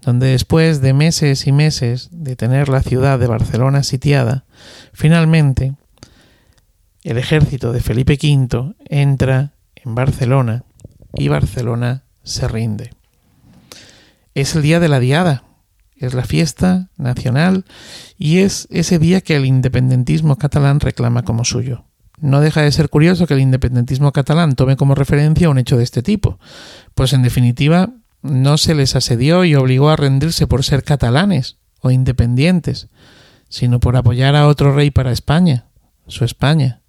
donde 0.00 0.28
después 0.28 0.80
de 0.80 0.92
meses 0.92 1.48
y 1.48 1.50
meses 1.50 2.08
de 2.12 2.36
tener 2.36 2.68
la 2.68 2.82
ciudad 2.82 3.18
de 3.18 3.26
Barcelona 3.26 3.82
sitiada, 3.82 4.44
finalmente 4.92 5.74
el 7.02 7.18
ejército 7.18 7.72
de 7.72 7.80
Felipe 7.80 8.16
V 8.22 8.76
entra 8.86 9.54
en 9.74 9.96
Barcelona 9.96 10.62
y 11.14 11.26
Barcelona 11.26 12.04
se 12.22 12.46
rinde 12.46 12.92
es 14.40 14.54
el 14.54 14.62
día 14.62 14.78
de 14.78 14.88
la 14.88 15.00
diada, 15.00 15.42
es 15.96 16.14
la 16.14 16.22
fiesta 16.22 16.90
nacional 16.96 17.64
y 18.16 18.38
es 18.38 18.68
ese 18.70 19.00
día 19.00 19.20
que 19.20 19.34
el 19.34 19.46
independentismo 19.46 20.36
catalán 20.36 20.78
reclama 20.78 21.24
como 21.24 21.44
suyo. 21.44 21.87
No 22.20 22.40
deja 22.40 22.62
de 22.62 22.72
ser 22.72 22.88
curioso 22.88 23.26
que 23.26 23.34
el 23.34 23.40
independentismo 23.40 24.12
catalán 24.12 24.54
tome 24.54 24.76
como 24.76 24.94
referencia 24.94 25.50
un 25.50 25.58
hecho 25.58 25.76
de 25.76 25.84
este 25.84 26.02
tipo, 26.02 26.38
pues 26.94 27.12
en 27.12 27.22
definitiva 27.22 27.90
no 28.22 28.58
se 28.58 28.74
les 28.74 28.96
asedió 28.96 29.44
y 29.44 29.54
obligó 29.54 29.90
a 29.90 29.96
rendirse 29.96 30.46
por 30.46 30.64
ser 30.64 30.82
catalanes 30.82 31.58
o 31.80 31.90
independientes, 31.90 32.88
sino 33.48 33.78
por 33.80 33.96
apoyar 33.96 34.34
a 34.34 34.48
otro 34.48 34.74
rey 34.74 34.90
para 34.90 35.12
España, 35.12 35.66
su 36.06 36.24
España. 36.24 36.80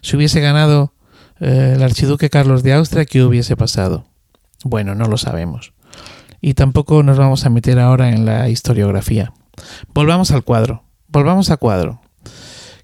Si 0.00 0.16
hubiese 0.16 0.40
ganado 0.40 0.94
eh, 1.40 1.72
el 1.76 1.82
archiduque 1.82 2.30
Carlos 2.30 2.62
de 2.62 2.74
Austria, 2.74 3.04
¿qué 3.04 3.22
hubiese 3.22 3.56
pasado? 3.56 4.06
Bueno, 4.64 4.94
no 4.94 5.06
lo 5.06 5.18
sabemos 5.18 5.72
y 6.40 6.54
tampoco 6.54 7.02
nos 7.02 7.18
vamos 7.18 7.44
a 7.44 7.50
meter 7.50 7.78
ahora 7.78 8.10
en 8.10 8.24
la 8.24 8.48
historiografía. 8.48 9.32
Volvamos 9.92 10.30
al 10.30 10.44
cuadro. 10.44 10.84
Volvamos 11.08 11.50
a 11.50 11.56
cuadro. 11.56 12.00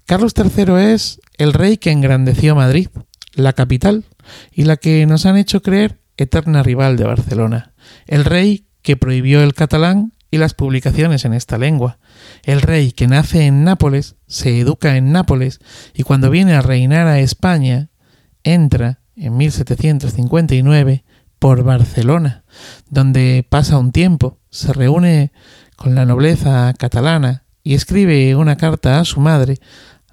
Carlos 0.07 0.35
III 0.37 0.93
es 0.93 1.21
el 1.37 1.53
rey 1.53 1.77
que 1.77 1.91
engrandeció 1.91 2.55
Madrid, 2.55 2.89
la 3.35 3.53
capital, 3.53 4.05
y 4.53 4.65
la 4.65 4.77
que 4.77 5.07
nos 5.07 5.27
han 5.27 5.37
hecho 5.37 5.63
creer 5.63 6.01
eterna 6.17 6.63
rival 6.63 6.97
de 6.97 7.05
Barcelona. 7.05 7.75
El 8.07 8.25
rey 8.25 8.67
que 8.83 8.97
prohibió 8.97 9.43
el 9.43 9.55
catalán 9.55 10.13
y 10.31 10.39
las 10.39 10.55
publicaciones 10.55 11.25
en 11.25 11.33
esta 11.33 11.59
lengua. 11.59 11.99
El 12.43 12.61
rey 12.61 12.93
que 12.93 13.07
nace 13.07 13.47
en 13.47 13.63
Nápoles, 13.65 14.17
se 14.27 14.59
educa 14.59 14.97
en 14.97 15.13
Nápoles 15.13 15.61
y 15.95 16.03
cuando 16.03 16.29
viene 16.29 16.55
a 16.55 16.61
reinar 16.61 17.07
a 17.07 17.21
España, 17.21 17.91
entra 18.43 19.01
en 19.17 19.37
1759 19.37 21.05
por 21.39 21.63
Barcelona, 21.63 22.45
donde 22.91 23.47
pasa 23.49 23.79
un 23.79 23.93
tiempo, 23.93 24.41
se 24.51 24.73
reúne 24.73 25.33
con 25.77 25.95
la 25.95 26.05
nobleza 26.05 26.73
catalana 26.79 27.45
y 27.63 27.75
escribe 27.75 28.35
una 28.35 28.57
carta 28.57 28.99
a 28.99 29.05
su 29.05 29.21
madre, 29.21 29.59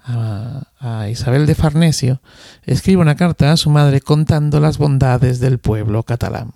a, 0.04 1.08
Isabel 1.10 1.46
de 1.46 1.54
Farnesio, 1.54 2.20
escribe 2.64 3.02
una 3.02 3.16
carta 3.16 3.52
a 3.52 3.56
su 3.56 3.70
madre 3.70 4.00
contando 4.00 4.60
las 4.60 4.78
bondades 4.78 5.40
del 5.40 5.58
pueblo 5.58 6.02
catalán. 6.02 6.52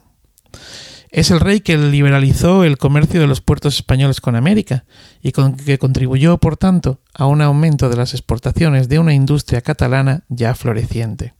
Es 1.10 1.30
el 1.30 1.40
rey 1.40 1.60
que 1.60 1.78
liberalizó 1.78 2.64
el 2.64 2.78
comercio 2.78 3.20
de 3.20 3.26
los 3.26 3.40
puertos 3.40 3.76
españoles 3.76 4.20
con 4.20 4.36
América 4.36 4.84
y 5.22 5.32
con, 5.32 5.56
que 5.56 5.78
contribuyó, 5.78 6.38
por 6.38 6.56
tanto, 6.56 7.00
a 7.14 7.26
un 7.26 7.40
aumento 7.40 7.88
de 7.88 7.96
las 7.96 8.12
exportaciones 8.12 8.88
de 8.88 8.98
una 8.98 9.14
industria 9.14 9.60
catalana 9.60 10.24
ya 10.28 10.54
floreciente 10.54 11.34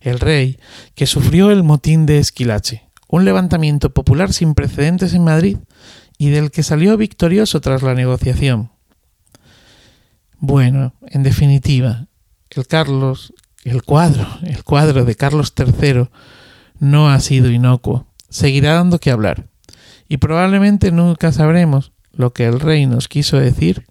el 0.00 0.20
rey, 0.20 0.58
que 0.94 1.06
sufrió 1.06 1.50
el 1.50 1.62
motín 1.62 2.06
de 2.06 2.18
Esquilache, 2.18 2.88
un 3.08 3.24
levantamiento 3.24 3.92
popular 3.92 4.32
sin 4.32 4.54
precedentes 4.54 5.14
en 5.14 5.24
Madrid 5.24 5.58
y 6.18 6.30
del 6.30 6.50
que 6.50 6.62
salió 6.62 6.96
victorioso 6.96 7.60
tras 7.60 7.82
la 7.82 7.94
negociación. 7.94 8.70
Bueno, 10.42 10.94
en 11.02 11.22
definitiva, 11.22 12.06
el 12.48 12.66
Carlos, 12.66 13.34
el 13.62 13.82
cuadro, 13.82 14.26
el 14.42 14.64
cuadro 14.64 15.04
de 15.04 15.14
Carlos 15.14 15.52
III 15.54 16.08
no 16.78 17.10
ha 17.10 17.20
sido 17.20 17.50
inocuo, 17.50 18.06
seguirá 18.30 18.72
dando 18.72 18.98
que 18.98 19.10
hablar, 19.10 19.50
y 20.08 20.16
probablemente 20.16 20.92
nunca 20.92 21.30
sabremos 21.30 21.92
lo 22.12 22.32
que 22.32 22.46
el 22.46 22.58
rey 22.58 22.86
nos 22.86 23.06
quiso 23.06 23.36
decir 23.36 23.84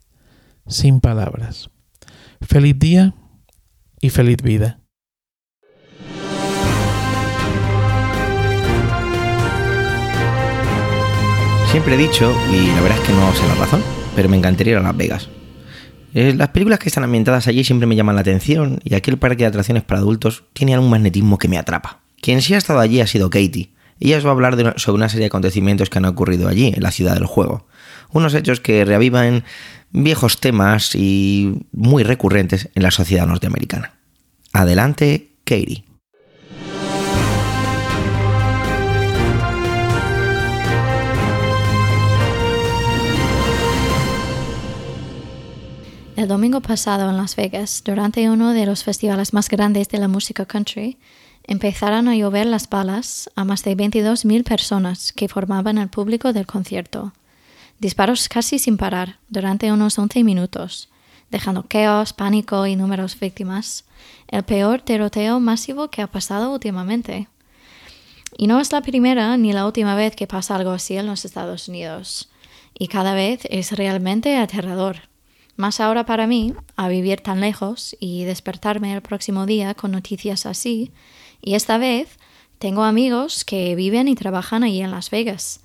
sin 0.65 1.01
palabras. 1.01 1.69
Feliz 2.41 2.79
día 2.79 3.13
y 4.01 4.09
feliz 4.09 4.37
vida. 4.41 4.79
Siempre 11.69 11.93
he 11.93 11.97
dicho, 11.97 12.33
y 12.51 12.65
la 12.73 12.81
verdad 12.81 12.97
es 12.97 13.07
que 13.07 13.13
no 13.13 13.31
sé 13.33 13.47
la 13.47 13.53
razón, 13.53 13.83
pero 14.15 14.29
me 14.29 14.37
encantaría 14.37 14.73
ir 14.73 14.79
a 14.79 14.81
Las 14.81 14.97
Vegas. 14.97 15.29
Eh, 16.13 16.33
las 16.35 16.49
películas 16.49 16.79
que 16.79 16.89
están 16.89 17.03
ambientadas 17.03 17.47
allí 17.47 17.63
siempre 17.63 17.87
me 17.87 17.95
llaman 17.95 18.15
la 18.15 18.21
atención 18.21 18.79
y 18.83 18.95
aquel 18.95 19.17
parque 19.17 19.43
de 19.43 19.47
atracciones 19.47 19.83
para 19.83 19.99
adultos 19.99 20.43
tiene 20.53 20.73
algún 20.73 20.89
magnetismo 20.89 21.37
que 21.37 21.47
me 21.47 21.57
atrapa. 21.57 21.99
Quien 22.21 22.41
sí 22.41 22.53
ha 22.53 22.57
estado 22.57 22.79
allí 22.79 23.01
ha 23.01 23.07
sido 23.07 23.29
Katie. 23.29 23.71
Ella 23.99 24.17
os 24.17 24.25
va 24.25 24.29
a 24.29 24.33
hablar 24.33 24.75
sobre 24.77 24.95
una 24.95 25.09
serie 25.09 25.23
de 25.23 25.27
acontecimientos 25.27 25.89
que 25.89 25.97
han 25.97 26.05
ocurrido 26.05 26.47
allí, 26.47 26.71
en 26.73 26.81
la 26.81 26.91
ciudad 26.91 27.15
del 27.15 27.25
juego. 27.25 27.67
Unos 28.11 28.33
hechos 28.33 28.59
que 28.59 28.85
reavivan 28.85 29.43
viejos 29.91 30.39
temas 30.39 30.95
y 30.95 31.65
muy 31.73 32.03
recurrentes 32.03 32.69
en 32.75 32.83
la 32.83 32.91
sociedad 32.91 33.27
norteamericana. 33.27 33.93
Adelante, 34.53 35.31
Katie. 35.43 35.83
El 46.19 46.27
domingo 46.27 46.59
pasado 46.59 47.09
en 47.09 47.15
Las 47.15 47.37
Vegas, 47.37 47.81
durante 47.85 48.29
uno 48.29 48.51
de 48.51 48.65
los 48.65 48.83
festivales 48.83 49.31
más 49.31 49.47
grandes 49.47 49.87
de 49.87 49.99
la 49.99 50.09
música 50.09 50.45
country, 50.45 50.97
empezaron 51.45 52.09
a 52.09 52.15
llover 52.17 52.45
las 52.45 52.67
balas 52.67 53.29
a 53.37 53.45
más 53.45 53.63
de 53.63 53.77
22.000 53.77 54.43
personas 54.43 55.13
que 55.13 55.29
formaban 55.29 55.77
el 55.77 55.87
público 55.87 56.33
del 56.33 56.45
concierto. 56.45 57.13
Disparos 57.79 58.27
casi 58.27 58.59
sin 58.59 58.75
parar 58.75 59.17
durante 59.29 59.71
unos 59.71 59.97
11 59.97 60.25
minutos, 60.25 60.89
dejando 61.31 61.65
caos, 61.69 62.11
pánico 62.11 62.67
y 62.67 62.75
números 62.75 63.17
víctimas. 63.17 63.85
El 64.27 64.43
peor 64.43 64.81
tiroteo 64.81 65.39
masivo 65.39 65.89
que 65.89 66.01
ha 66.01 66.07
pasado 66.07 66.51
últimamente. 66.51 67.29
Y 68.37 68.47
no 68.47 68.59
es 68.59 68.73
la 68.73 68.81
primera 68.81 69.37
ni 69.37 69.53
la 69.53 69.65
última 69.65 69.95
vez 69.95 70.17
que 70.17 70.27
pasa 70.27 70.57
algo 70.57 70.71
así 70.71 70.97
en 70.97 71.07
los 71.07 71.23
Estados 71.23 71.69
Unidos. 71.69 72.27
Y 72.77 72.89
cada 72.89 73.13
vez 73.13 73.39
es 73.49 73.71
realmente 73.71 74.35
aterrador. 74.35 75.08
Más 75.59 75.81
ahora 75.81 76.05
para 76.05 76.25
mí, 76.25 76.53
a 76.77 76.87
vivir 76.87 77.19
tan 77.19 77.41
lejos 77.41 77.93
y 77.99 78.23
despertarme 78.23 78.93
el 78.93 79.01
próximo 79.01 79.45
día 79.45 79.73
con 79.73 79.91
noticias 79.91 80.45
así. 80.45 80.93
Y 81.41 81.55
esta 81.55 81.77
vez 81.77 82.17
tengo 82.59 82.83
amigos 82.83 83.43
que 83.43 83.75
viven 83.75 84.07
y 84.07 84.15
trabajan 84.15 84.63
allí 84.63 84.81
en 84.81 84.91
Las 84.91 85.09
Vegas. 85.09 85.59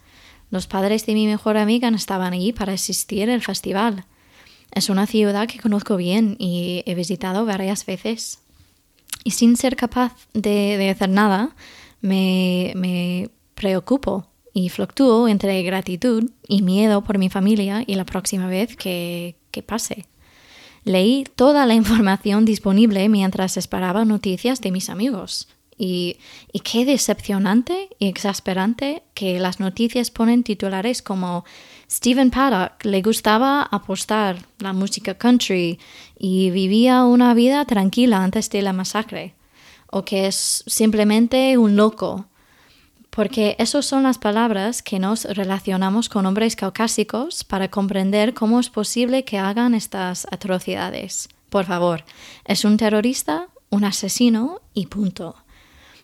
Los 0.51 0.67
padres 0.67 1.07
de 1.07 1.15
mi 1.15 1.29
mejor 1.29 1.57
amiga 1.57 1.89
estaban 1.91 2.33
allí 2.33 2.53
para 2.53 2.73
asistir 2.73 3.31
al 3.31 3.41
festival. 3.41 4.05
Es 4.73 4.89
una 4.89 5.07
ciudad 5.07 5.47
que 5.47 5.61
conozco 5.61 5.97
bien 5.97 6.35
y 6.41 6.83
he 6.87 6.97
visitado 6.97 7.47
varias 7.47 7.87
veces. 7.87 8.41
Y 9.23 9.31
sin 9.31 9.57
ser 9.57 9.77
capaz 9.77 10.17
de, 10.33 10.91
hacer 10.91 11.11
nada, 11.11 11.55
me, 12.01 12.73
me 12.75 13.31
preocupo 13.55 14.27
y 14.53 14.71
fluctúo 14.71 15.29
entre 15.29 15.63
gratitud 15.63 16.33
y 16.49 16.63
miedo 16.63 17.05
por 17.05 17.19
mi 17.19 17.29
familia 17.29 17.85
y 17.87 17.95
la 17.95 18.05
próxima 18.05 18.49
vez 18.49 18.75
que, 18.77 19.37
que 19.55 19.63
pase. 19.63 20.07
Leí 20.83 21.25
toda 21.37 21.65
la 21.65 21.75
información 21.75 22.45
disponible 22.45 23.09
mientras 23.09 23.57
esperaba 23.57 24.05
noticias 24.05 24.61
de 24.61 24.73
mis 24.73 24.91
amigos. 24.91 25.49
Y, 25.77 26.19
qué 26.63 26.85
decepcionante 26.85 27.89
y 27.99 28.07
exasperante 28.07 29.03
que 29.15 29.41
las 29.41 29.59
noticias 29.61 30.11
ponen 30.11 30.45
titulares 30.45 31.03
como 31.03 31.45
Stephen 31.91 32.31
Paddock 32.31 32.85
le 32.85 33.03
gustaba 33.03 33.63
apostar 33.63 34.37
la 34.59 34.73
música 34.73 35.15
country 35.15 35.79
y 36.19 36.51
vivía 36.51 37.05
una 37.05 37.35
vida 37.35 37.65
tranquila 37.65 38.23
antes 38.23 38.51
de 38.51 38.63
la 38.63 38.73
masacre, 38.73 39.35
o 39.91 40.05
que 40.05 40.27
es 40.27 40.63
simplemente 40.67 41.59
un 41.59 41.77
loco 41.77 42.27
porque 43.15 43.55
esas 43.61 43.87
son 43.87 44.03
las 44.03 44.19
palabras 44.19 44.83
que 44.83 44.99
nos 44.99 45.25
relacionamos 45.25 46.09
con 46.09 46.27
hombres 46.27 46.57
caucásicos 46.57 47.45
para 47.45 47.71
comprender 47.71 48.35
cómo 48.35 48.59
es 48.59 48.71
posible 48.71 49.25
que 49.25 49.39
hagan 49.39 49.75
estas 49.75 50.27
atrocidades. 50.33 51.29
Por 51.49 51.65
favor, 51.65 52.05
es 52.45 52.65
un 52.65 52.77
terrorista, 52.77 53.47
un 53.71 53.85
asesino 53.85 54.63
y 54.75 54.87
punto. 54.87 55.37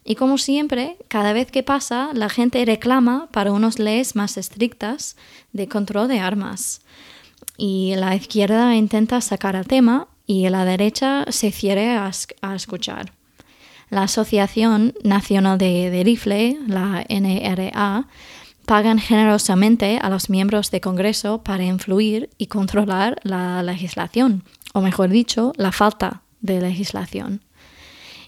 Y 0.04 0.14
como 0.14 0.38
siempre, 0.38 0.98
cada 1.08 1.32
vez 1.32 1.50
que 1.50 1.64
pasa, 1.64 2.10
la 2.14 2.28
gente 2.28 2.64
reclama 2.64 3.28
para 3.32 3.50
unas 3.50 3.80
leyes 3.80 4.14
más 4.14 4.36
estrictas 4.36 5.16
de 5.52 5.66
control 5.68 6.06
de 6.06 6.20
armas. 6.20 6.80
Y 7.56 7.94
la 7.96 8.14
izquierda 8.14 8.76
intenta 8.76 9.20
sacar 9.20 9.56
el 9.56 9.66
tema 9.66 10.06
y 10.26 10.48
la 10.48 10.64
derecha 10.64 11.24
se 11.28 11.50
cierre 11.50 11.90
a, 11.96 12.08
a 12.40 12.54
escuchar. 12.54 13.19
La 13.90 14.04
Asociación 14.04 14.94
Nacional 15.02 15.58
de, 15.58 16.02
Rifle, 16.04 16.58
la 16.68 17.04
NRA, 17.08 18.06
pagan 18.64 19.00
generosamente 19.00 19.98
a 20.00 20.08
los 20.08 20.30
miembros 20.30 20.70
de 20.70 20.80
Congreso 20.80 21.42
para 21.42 21.64
influir 21.64 22.30
y 22.38 22.46
controlar 22.46 23.18
la 23.24 23.64
legislación, 23.64 24.44
o 24.74 24.80
mejor 24.80 25.10
dicho, 25.10 25.52
la 25.56 25.72
falta 25.72 26.22
de 26.40 26.60
legislación. 26.60 27.42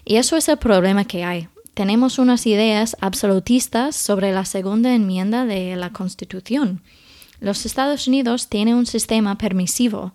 Y 0.03 0.17
eso 0.17 0.35
es 0.35 0.49
el 0.49 0.57
problema 0.57 1.05
que 1.05 1.23
hay. 1.23 1.47
Tenemos 1.73 2.19
unas 2.19 2.45
ideas 2.45 2.97
absolutistas 2.99 3.95
sobre 3.95 4.33
la 4.33 4.43
segunda 4.43 4.93
enmienda 4.93 5.45
de 5.45 5.77
la 5.77 5.91
Constitución. 5.91 6.81
Los 7.39 7.65
Estados 7.65 8.09
Unidos 8.09 8.49
tienen 8.49 8.75
un 8.75 8.85
sistema 8.85 9.37
permisivo. 9.37 10.11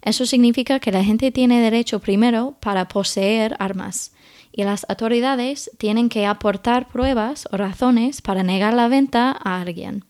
Eso 0.00 0.26
significa 0.26 0.78
que 0.78 0.92
la 0.92 1.02
gente 1.02 1.32
tiene 1.32 1.60
derecho 1.60 1.98
primero 1.98 2.54
para 2.60 2.86
poseer 2.86 3.56
armas 3.58 4.12
y 4.52 4.64
las 4.64 4.86
autoridades 4.88 5.70
tienen 5.78 6.08
que 6.08 6.26
aportar 6.26 6.88
pruebas 6.88 7.48
o 7.50 7.56
razones 7.56 8.20
para 8.20 8.42
negar 8.42 8.74
la 8.74 8.88
venta 8.88 9.36
a 9.42 9.60
alguien. 9.60 10.04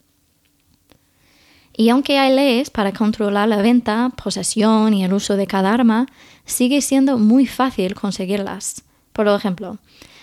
Y 1.75 1.89
aunque 1.89 2.19
hay 2.19 2.35
leyes 2.35 2.69
para 2.69 2.93
controlar 2.93 3.49
la 3.49 3.63
venta, 3.63 4.11
posesión 4.23 4.93
y 4.93 5.05
el 5.05 5.15
uso 5.15 5.37
de 5.37 5.47
cada 5.47 5.73
arma, 5.73 6.07
sigue 6.45 6.83
siendo 6.83 7.17
muy 7.19 7.47
fácil 7.47 7.95
conseguirlas. 7.95 8.83
Por 9.13 9.29
ejemplo, 9.29 9.79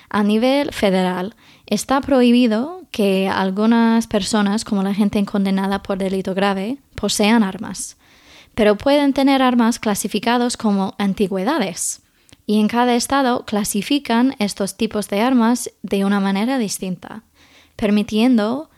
a 0.10 0.22
nivel 0.22 0.72
federal 0.74 1.36
está 1.66 2.02
prohibido 2.02 2.84
que 2.92 3.30
algunas 3.30 4.06
personas, 4.08 4.64
como 4.66 4.84
la 4.84 4.94
gente 4.94 5.24
condenada 5.26 5.82
por 5.82 5.98
delito 5.98 6.36
grave, 6.36 6.78
posean 6.96 7.44
armas, 7.44 7.98
pero 8.54 8.76
pueden 8.76 9.14
tener 9.14 9.42
armas 9.42 9.80
clasificadas 9.80 10.58
como 10.58 10.94
antigüedades 10.98 12.02
y 12.50 12.60
en 12.60 12.68
cada 12.68 12.96
estado 12.96 13.46
clasifican 13.46 14.36
estos 14.40 14.76
tipos 14.76 15.08
de 15.08 15.22
armas 15.22 15.70
de 15.84 16.04
una 16.04 16.20
manera 16.20 16.58
distinta, 16.58 17.22
permitiendo 17.76 18.72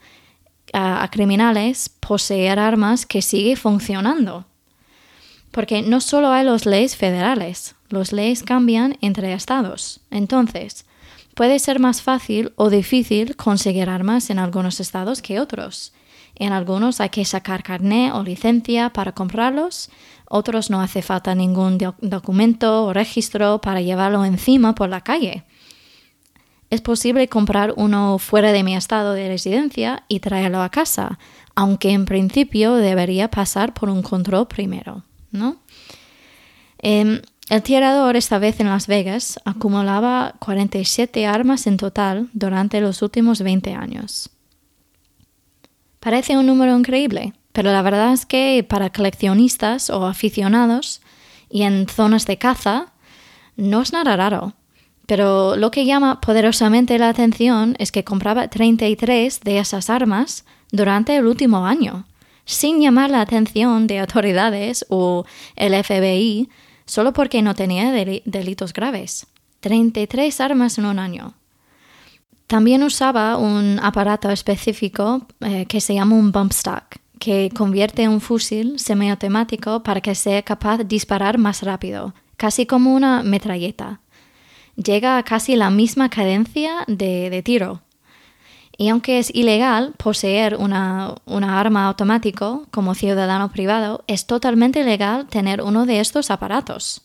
a, 0.73 1.07
criminales 1.09 1.87
poseer 1.87 2.59
armas 2.59 3.05
que 3.05 3.21
sigue 3.21 3.55
funcionando. 3.55 4.43
Porque 5.51 5.83
no 5.83 6.01
solo 6.01 6.31
hay 6.31 6.43
las 6.43 6.65
leyes 6.65 6.97
federales, 6.97 7.75
las 7.87 8.11
leyes 8.11 8.43
cambian 8.43 8.97
entre 8.99 9.31
estados. 9.31 10.01
Entonces, 10.11 10.83
puede 11.33 11.57
ser 11.57 11.79
más 11.79 12.01
fácil 12.01 12.51
o 12.57 12.69
difícil 12.69 13.37
conseguir 13.37 13.87
armas 13.87 14.29
en 14.29 14.39
algunos 14.39 14.81
estados 14.81 15.21
que 15.21 15.39
otros. 15.39 15.93
En 16.35 16.51
algunos 16.51 16.99
hay 16.99 17.09
que 17.09 17.23
sacar 17.23 17.63
carné 17.63 18.11
o 18.11 18.21
licencia 18.21 18.91
para 18.91 19.13
comprarlos 19.13 19.89
otros 20.31 20.69
no 20.69 20.81
hace 20.81 21.01
falta 21.01 21.35
ningún 21.35 21.77
documento 21.99 22.85
o 22.85 22.93
registro 22.93 23.59
para 23.59 23.81
llevarlo 23.81 24.23
encima 24.23 24.73
por 24.73 24.89
la 24.89 25.01
calle. 25.01 25.43
Es 26.69 26.79
posible 26.79 27.27
comprar 27.27 27.73
uno 27.75 28.17
fuera 28.17 28.53
de 28.53 28.63
mi 28.63 28.75
estado 28.75 29.13
de 29.13 29.27
residencia 29.27 30.05
y 30.07 30.21
traerlo 30.21 30.61
a 30.61 30.69
casa, 30.69 31.19
aunque 31.53 31.91
en 31.91 32.05
principio 32.05 32.75
debería 32.75 33.29
pasar 33.29 33.73
por 33.73 33.89
un 33.89 34.01
control 34.01 34.47
primero, 34.47 35.03
¿no? 35.31 35.57
Em, 36.77 37.21
el 37.49 37.61
tirador, 37.61 38.15
esta 38.15 38.39
vez 38.39 38.61
en 38.61 38.67
Las 38.67 38.87
Vegas, 38.87 39.37
acumulaba 39.43 40.35
47 40.39 41.27
armas 41.27 41.67
en 41.67 41.75
total 41.75 42.29
durante 42.31 42.79
los 42.79 43.01
últimos 43.01 43.41
20 43.41 43.73
años. 43.73 44.29
Parece 45.99 46.37
un 46.37 46.45
número 46.45 46.77
increíble, 46.77 47.33
pero 47.53 47.71
la 47.71 47.81
verdad 47.81 48.13
es 48.13 48.25
que 48.25 48.65
para 48.67 48.91
coleccionistas 48.91 49.89
o 49.89 50.05
aficionados 50.05 51.01
y 51.49 51.63
en 51.63 51.87
zonas 51.87 52.25
de 52.25 52.37
caza 52.37 52.93
no 53.55 53.81
es 53.81 53.93
nada 53.93 54.15
raro. 54.15 54.53
Pero 55.05 55.57
lo 55.57 55.71
que 55.71 55.85
llama 55.85 56.21
poderosamente 56.21 56.97
la 56.97 57.09
atención 57.09 57.75
es 57.79 57.91
que 57.91 58.03
compraba 58.03 58.47
33 58.47 59.41
de 59.41 59.59
esas 59.59 59.89
armas 59.89 60.45
durante 60.71 61.15
el 61.17 61.27
último 61.27 61.65
año, 61.65 62.05
sin 62.45 62.79
llamar 62.79 63.09
la 63.09 63.21
atención 63.21 63.87
de 63.87 63.99
autoridades 63.99 64.85
o 64.89 65.25
el 65.55 65.73
FBI, 65.83 66.49
solo 66.85 67.11
porque 67.11 67.41
no 67.41 67.55
tenía 67.55 67.91
delitos 67.91 68.71
graves. 68.71 69.27
33 69.59 70.39
armas 70.41 70.77
en 70.77 70.85
un 70.85 70.97
año. 70.97 71.33
También 72.47 72.83
usaba 72.83 73.37
un 73.37 73.79
aparato 73.81 74.29
específico 74.29 75.25
eh, 75.39 75.65
que 75.67 75.79
se 75.79 75.93
llama 75.93 76.15
un 76.15 76.31
bump 76.31 76.51
stock, 76.51 77.00
que 77.21 77.51
convierte 77.55 78.09
un 78.09 78.19
fusil 78.19 78.79
semiautomático 78.79 79.83
para 79.83 80.01
que 80.01 80.15
sea 80.15 80.41
capaz 80.41 80.79
de 80.79 80.85
disparar 80.85 81.37
más 81.37 81.61
rápido, 81.61 82.15
casi 82.35 82.65
como 82.65 82.95
una 82.95 83.21
metralleta. 83.21 84.01
Llega 84.75 85.17
a 85.19 85.23
casi 85.23 85.55
la 85.55 85.69
misma 85.69 86.09
cadencia 86.09 86.83
de, 86.87 87.41
tiro. 87.45 87.81
Y 88.75 88.89
aunque 88.89 89.19
es 89.19 89.29
ilegal 89.35 89.93
poseer 89.97 90.55
una, 90.55 91.13
una 91.25 91.59
arma 91.59 91.85
automática 91.85 92.61
como 92.71 92.95
ciudadano 92.95 93.51
privado, 93.51 94.03
es 94.07 94.25
totalmente 94.25 94.83
legal 94.83 95.27
tener 95.27 95.61
uno 95.61 95.85
de 95.85 95.99
estos 95.99 96.31
aparatos. 96.31 97.03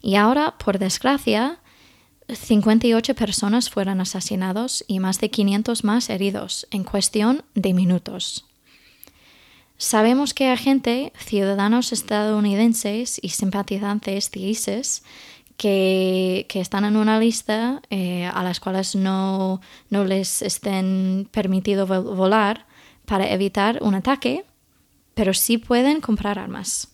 Y 0.00 0.14
ahora, 0.14 0.54
por 0.56 0.78
desgracia, 0.78 1.58
58 2.26 3.14
personas 3.14 3.68
fueron 3.68 4.00
asesinados 4.00 4.82
y 4.88 4.98
más 4.98 5.20
de 5.20 5.28
500 5.28 5.84
más 5.84 6.08
heridos 6.08 6.66
en 6.70 6.84
cuestión 6.84 7.44
de 7.54 7.74
minutos. 7.74 8.45
Sabemos 9.78 10.32
que 10.32 10.48
hay 10.48 10.56
gente, 10.56 11.12
ciudadanos 11.18 11.92
estadounidenses 11.92 13.18
y 13.22 13.28
simpatizantes 13.28 14.30
de 14.30 14.40
ISIS, 14.40 15.02
que, 15.56 16.46
están 16.54 16.84
en 16.84 16.96
una 16.96 17.18
lista 17.18 17.82
eh, 17.90 18.24
a 18.26 18.42
las 18.42 18.60
cuales 18.60 18.94
no, 18.94 19.60
no 19.90 20.04
les 20.04 20.42
estén 20.42 21.28
permitido 21.30 21.86
volar 21.86 22.66
para 23.04 23.30
evitar 23.30 23.78
un 23.82 23.94
ataque, 23.94 24.44
pero 25.14 25.34
sí 25.34 25.58
pueden 25.58 26.00
comprar 26.00 26.38
armas. 26.38 26.88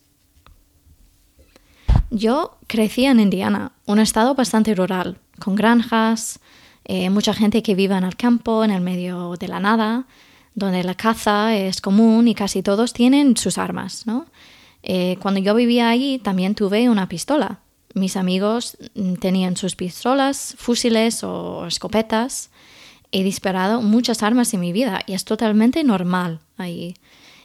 Yo 2.10 2.58
crecí 2.66 3.06
en 3.06 3.20
Indiana, 3.20 3.72
un 3.86 3.98
estado 3.98 4.34
bastante 4.34 4.74
rural, 4.74 5.18
con 5.38 5.54
granjas, 5.54 6.40
eh, 6.84 7.10
mucha 7.10 7.32
gente 7.32 7.62
que 7.62 7.74
vive 7.74 7.96
en 7.96 8.04
el 8.04 8.16
campo, 8.16 8.64
en 8.64 8.70
el 8.70 8.80
medio 8.80 9.36
de 9.38 9.48
la 9.48 9.60
nada, 9.60 10.06
donde 10.54 10.84
la 10.84 10.94
caza 10.94 11.56
es 11.56 11.80
común 11.80 12.28
y 12.28 12.34
casi 12.34 12.62
todos 12.62 12.92
tienen 12.92 13.36
sus 13.36 13.58
armas. 13.58 14.06
¿no? 14.06 14.26
Eh, 14.82 15.16
cuando 15.20 15.40
yo 15.40 15.54
vivía 15.54 15.88
allí 15.88 16.18
también 16.18 16.54
tuve 16.54 16.88
una 16.88 17.08
pistola. 17.08 17.60
Mis 17.94 18.16
amigos 18.16 18.78
mm, 18.94 19.14
tenían 19.14 19.56
sus 19.56 19.76
pistolas, 19.76 20.54
fusiles 20.58 21.24
o 21.24 21.66
escopetas. 21.66 22.50
He 23.12 23.22
disparado 23.22 23.82
muchas 23.82 24.22
armas 24.22 24.54
en 24.54 24.60
mi 24.60 24.72
vida 24.72 25.02
y 25.06 25.12
es 25.12 25.24
totalmente 25.24 25.84
normal 25.84 26.40
ahí. 26.56 26.94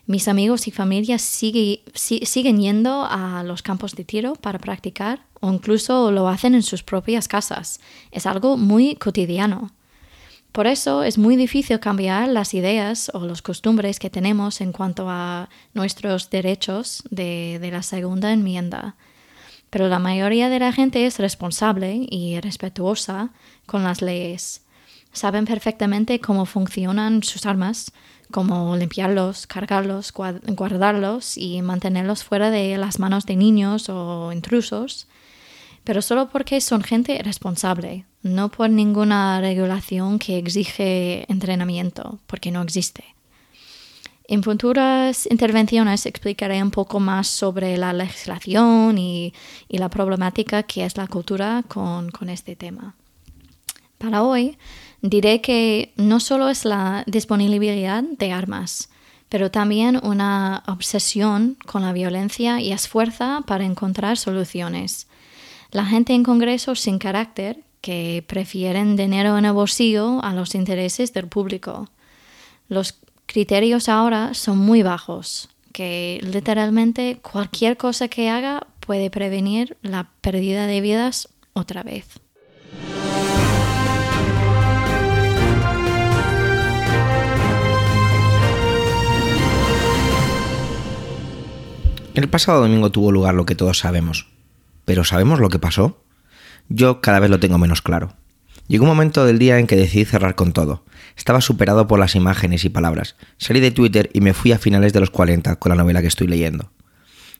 Mis 0.05 0.29
amigos 0.29 0.69
y 0.69 0.71
familia 0.71 1.19
siguen 1.19 2.61
yendo 2.61 3.05
a 3.09 3.43
los 3.43 3.61
campos 3.61 3.93
de 3.95 4.05
tiro 4.05 4.35
para 4.35 4.57
practicar 4.57 5.25
o 5.41 5.51
incluso 5.51 6.11
lo 6.11 6.29
hacen 6.29 6.55
en 6.55 6.63
sus 6.63 6.81
propias 6.81 7.27
casas. 7.27 7.81
Es 8.11 8.25
algo 8.25 8.55
muy 8.55 8.95
cotidiano. 8.95 9.71
Por 10.57 10.65
eso 10.65 11.03
es 11.03 11.19
muy 11.19 11.35
difícil 11.35 11.79
cambiar 11.79 12.29
las 12.29 12.55
ideas 12.55 13.11
o 13.13 13.19
las 13.19 13.43
costumbres 13.43 13.99
que 13.99 14.09
tenemos 14.09 14.59
en 14.59 14.71
cuanto 14.71 15.07
a 15.07 15.49
nuestros 15.75 16.31
derechos 16.31 17.03
de, 17.11 17.59
la 17.71 17.83
segunda 17.83 18.33
enmienda. 18.33 18.95
Pero 19.69 19.87
la 19.87 19.99
mayoría 19.99 20.49
de 20.49 20.57
la 20.57 20.71
gente 20.71 21.05
es 21.05 21.19
responsable 21.19 22.07
y 22.09 22.39
respetuosa 22.39 23.29
con 23.67 23.83
las 23.83 24.01
leyes. 24.01 24.63
Saben 25.13 25.45
perfectamente 25.45 26.19
cómo 26.19 26.47
funcionan 26.47 27.21
sus 27.21 27.45
armas 27.45 27.91
como 28.31 28.75
limpiarlos, 28.77 29.45
cargarlos, 29.45 30.11
guardarlos 30.11 31.37
y 31.37 31.61
mantenerlos 31.61 32.23
fuera 32.23 32.49
de 32.49 32.79
las 32.79 32.97
manos 32.97 33.27
de 33.27 33.35
niños 33.35 33.89
o 33.89 34.31
intrusos, 34.31 35.07
pero 35.83 36.01
solo 36.01 36.29
porque 36.29 36.61
son 36.61 36.81
gente 36.81 37.21
responsable, 37.21 38.06
no 38.27 38.49
por 38.49 38.69
ninguna 38.69 39.41
regulación 39.41 40.19
que 40.19 40.37
exige 40.37 41.25
entrenamiento, 41.31 42.19
porque 42.27 42.51
no 42.51 42.61
existe. 42.61 43.03
En 44.29 44.43
futuras 44.43 45.25
intervenciones 45.31 46.05
explicaré 46.05 46.61
un 46.61 46.71
poco 46.71 46.99
más 46.99 47.27
sobre 47.27 47.77
la 47.77 47.93
legislación 47.93 48.97
y, 48.97 49.33
la 49.69 49.89
problemática 49.89 50.63
que 50.63 50.83
es 50.83 50.97
la 50.97 51.07
cultura 51.07 51.63
con, 51.67 52.11
con 52.11 52.29
este 52.29 52.55
tema. 52.57 52.95
Para 53.97 54.23
hoy 54.23 54.57
diré 55.01 55.39
que 55.41 55.93
no 55.95 56.19
solo 56.19 56.49
es 56.49 56.65
la 56.65 57.03
disponibilidad 57.07 58.03
de 58.03 58.31
armas, 58.33 58.89
pero 59.29 59.49
también 59.49 59.99
una 60.03 60.63
obsesión 60.67 61.57
con 61.65 61.81
la 61.83 61.93
violencia 61.93 62.59
y 62.59 62.71
esfuerzo 62.71 63.43
para 63.47 63.65
encontrar 63.65 64.17
soluciones. 64.17 65.07
La 65.71 65.85
gente 65.85 66.13
en 66.13 66.23
Congreso 66.23 66.75
sin 66.75 66.97
carácter 66.97 67.63
que 67.81 68.23
prefieren 68.27 68.95
dinero 68.95 69.37
en 69.37 69.45
el 69.45 69.53
bolsillo 69.53 70.23
a 70.23 70.33
los 70.33 70.55
intereses 70.55 71.13
del 71.13 71.27
público. 71.27 71.89
Los 72.69 72.95
criterios 73.25 73.89
ahora 73.89 74.33
son 74.33 74.57
muy 74.57 74.83
bajos, 74.83 75.49
que 75.73 76.19
literalmente 76.23 77.19
cualquier 77.21 77.77
cosa 77.77 78.07
que 78.07 78.29
haga 78.29 78.67
puede 78.79 79.09
prevenir 79.09 79.77
la 79.81 80.09
pérdida 80.21 80.65
de 80.65 80.81
vidas 80.81 81.29
otra 81.53 81.83
vez. 81.83 82.19
El 92.17 92.29
pasado 92.29 92.61
domingo 92.61 92.89
tuvo 92.89 93.11
lugar 93.11 93.35
lo 93.35 93.45
que 93.45 93.53
todos 93.53 93.77
sabemos. 93.77 94.25
¿Pero 94.85 95.03
sabemos 95.03 95.39
lo 95.39 95.49
que 95.49 95.59
pasó? 95.59 96.01
Yo 96.69 97.01
cada 97.01 97.19
vez 97.19 97.29
lo 97.29 97.39
tengo 97.39 97.57
menos 97.57 97.81
claro. 97.81 98.13
Llegó 98.67 98.83
un 98.83 98.89
momento 98.89 99.25
del 99.25 99.39
día 99.39 99.59
en 99.59 99.67
que 99.67 99.77
decidí 99.77 100.03
cerrar 100.03 100.35
con 100.35 100.51
todo. 100.51 100.83
Estaba 101.15 101.39
superado 101.39 101.87
por 101.87 101.99
las 101.99 102.15
imágenes 102.15 102.65
y 102.65 102.69
palabras. 102.69 103.15
Salí 103.37 103.61
de 103.61 103.71
Twitter 103.71 104.09
y 104.13 104.19
me 104.19 104.33
fui 104.33 104.51
a 104.51 104.59
finales 104.59 104.91
de 104.91 104.99
los 104.99 105.09
40 105.09 105.55
con 105.55 105.69
la 105.69 105.75
novela 105.75 106.01
que 106.01 106.07
estoy 106.07 106.27
leyendo. 106.27 106.71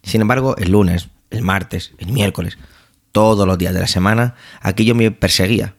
Sin 0.03 0.21
embargo, 0.21 0.55
el 0.57 0.71
lunes, 0.71 1.09
el 1.29 1.41
martes, 1.41 1.93
el 1.97 2.13
miércoles, 2.13 2.57
todos 3.11 3.45
los 3.45 3.57
días 3.57 3.73
de 3.73 3.81
la 3.81 3.87
semana, 3.87 4.35
aquello 4.61 4.95
me 4.95 5.11
perseguía. 5.11 5.75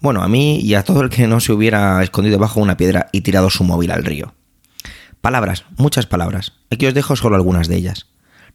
Bueno, 0.00 0.22
a 0.22 0.28
mí 0.28 0.60
y 0.60 0.74
a 0.74 0.82
todo 0.82 1.00
el 1.02 1.10
que 1.10 1.28
no 1.28 1.38
se 1.38 1.52
hubiera 1.52 2.02
escondido 2.02 2.38
bajo 2.38 2.60
una 2.60 2.76
piedra 2.76 3.08
y 3.12 3.20
tirado 3.20 3.50
su 3.50 3.62
móvil 3.62 3.92
al 3.92 4.04
río. 4.04 4.34
Palabras, 5.20 5.64
muchas 5.76 6.06
palabras. 6.06 6.54
Aquí 6.70 6.86
os 6.86 6.94
dejo 6.94 7.14
solo 7.14 7.36
algunas 7.36 7.68
de 7.68 7.76
ellas 7.76 8.06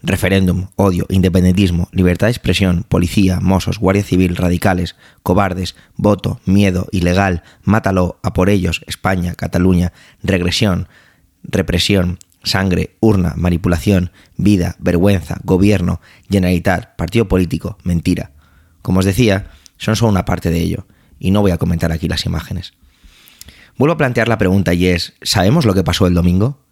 referéndum, 0.03 0.67
odio, 0.75 1.05
independentismo, 1.09 1.87
libertad 1.91 2.27
de 2.27 2.31
expresión, 2.31 2.85
policía, 2.87 3.39
mozos, 3.39 3.79
guardia 3.79 4.03
civil, 4.03 4.35
radicales, 4.35 4.95
cobardes, 5.23 5.75
voto, 5.95 6.39
miedo, 6.45 6.87
ilegal, 6.91 7.43
mátalo, 7.63 8.19
a 8.21 8.33
por 8.33 8.49
ellos, 8.49 8.83
España, 8.85 9.33
Cataluña, 9.35 9.93
regresión, 10.21 10.89
represión, 11.43 12.19
sangre, 12.43 12.97
urna, 12.99 13.33
manipulación, 13.37 14.11
vida, 14.35 14.75
vergüenza, 14.79 15.37
gobierno, 15.43 16.01
generalitat, 16.29 16.95
partido 16.97 17.29
político, 17.29 17.77
mentira. 17.83 18.31
Como 18.81 18.99
os 18.99 19.05
decía, 19.05 19.51
son 19.77 19.95
solo 19.95 20.11
una 20.11 20.25
parte 20.25 20.49
de 20.49 20.59
ello, 20.59 20.85
y 21.17 21.31
no 21.31 21.41
voy 21.41 21.51
a 21.51 21.57
comentar 21.57 21.93
aquí 21.93 22.09
las 22.09 22.25
imágenes. 22.25 22.73
Vuelvo 23.77 23.93
a 23.93 23.97
plantear 23.97 24.27
la 24.27 24.37
pregunta 24.37 24.73
y 24.73 24.87
es, 24.87 25.13
¿sabemos 25.21 25.65
lo 25.65 25.73
que 25.73 25.83
pasó 25.83 26.05
el 26.05 26.13
domingo? 26.13 26.62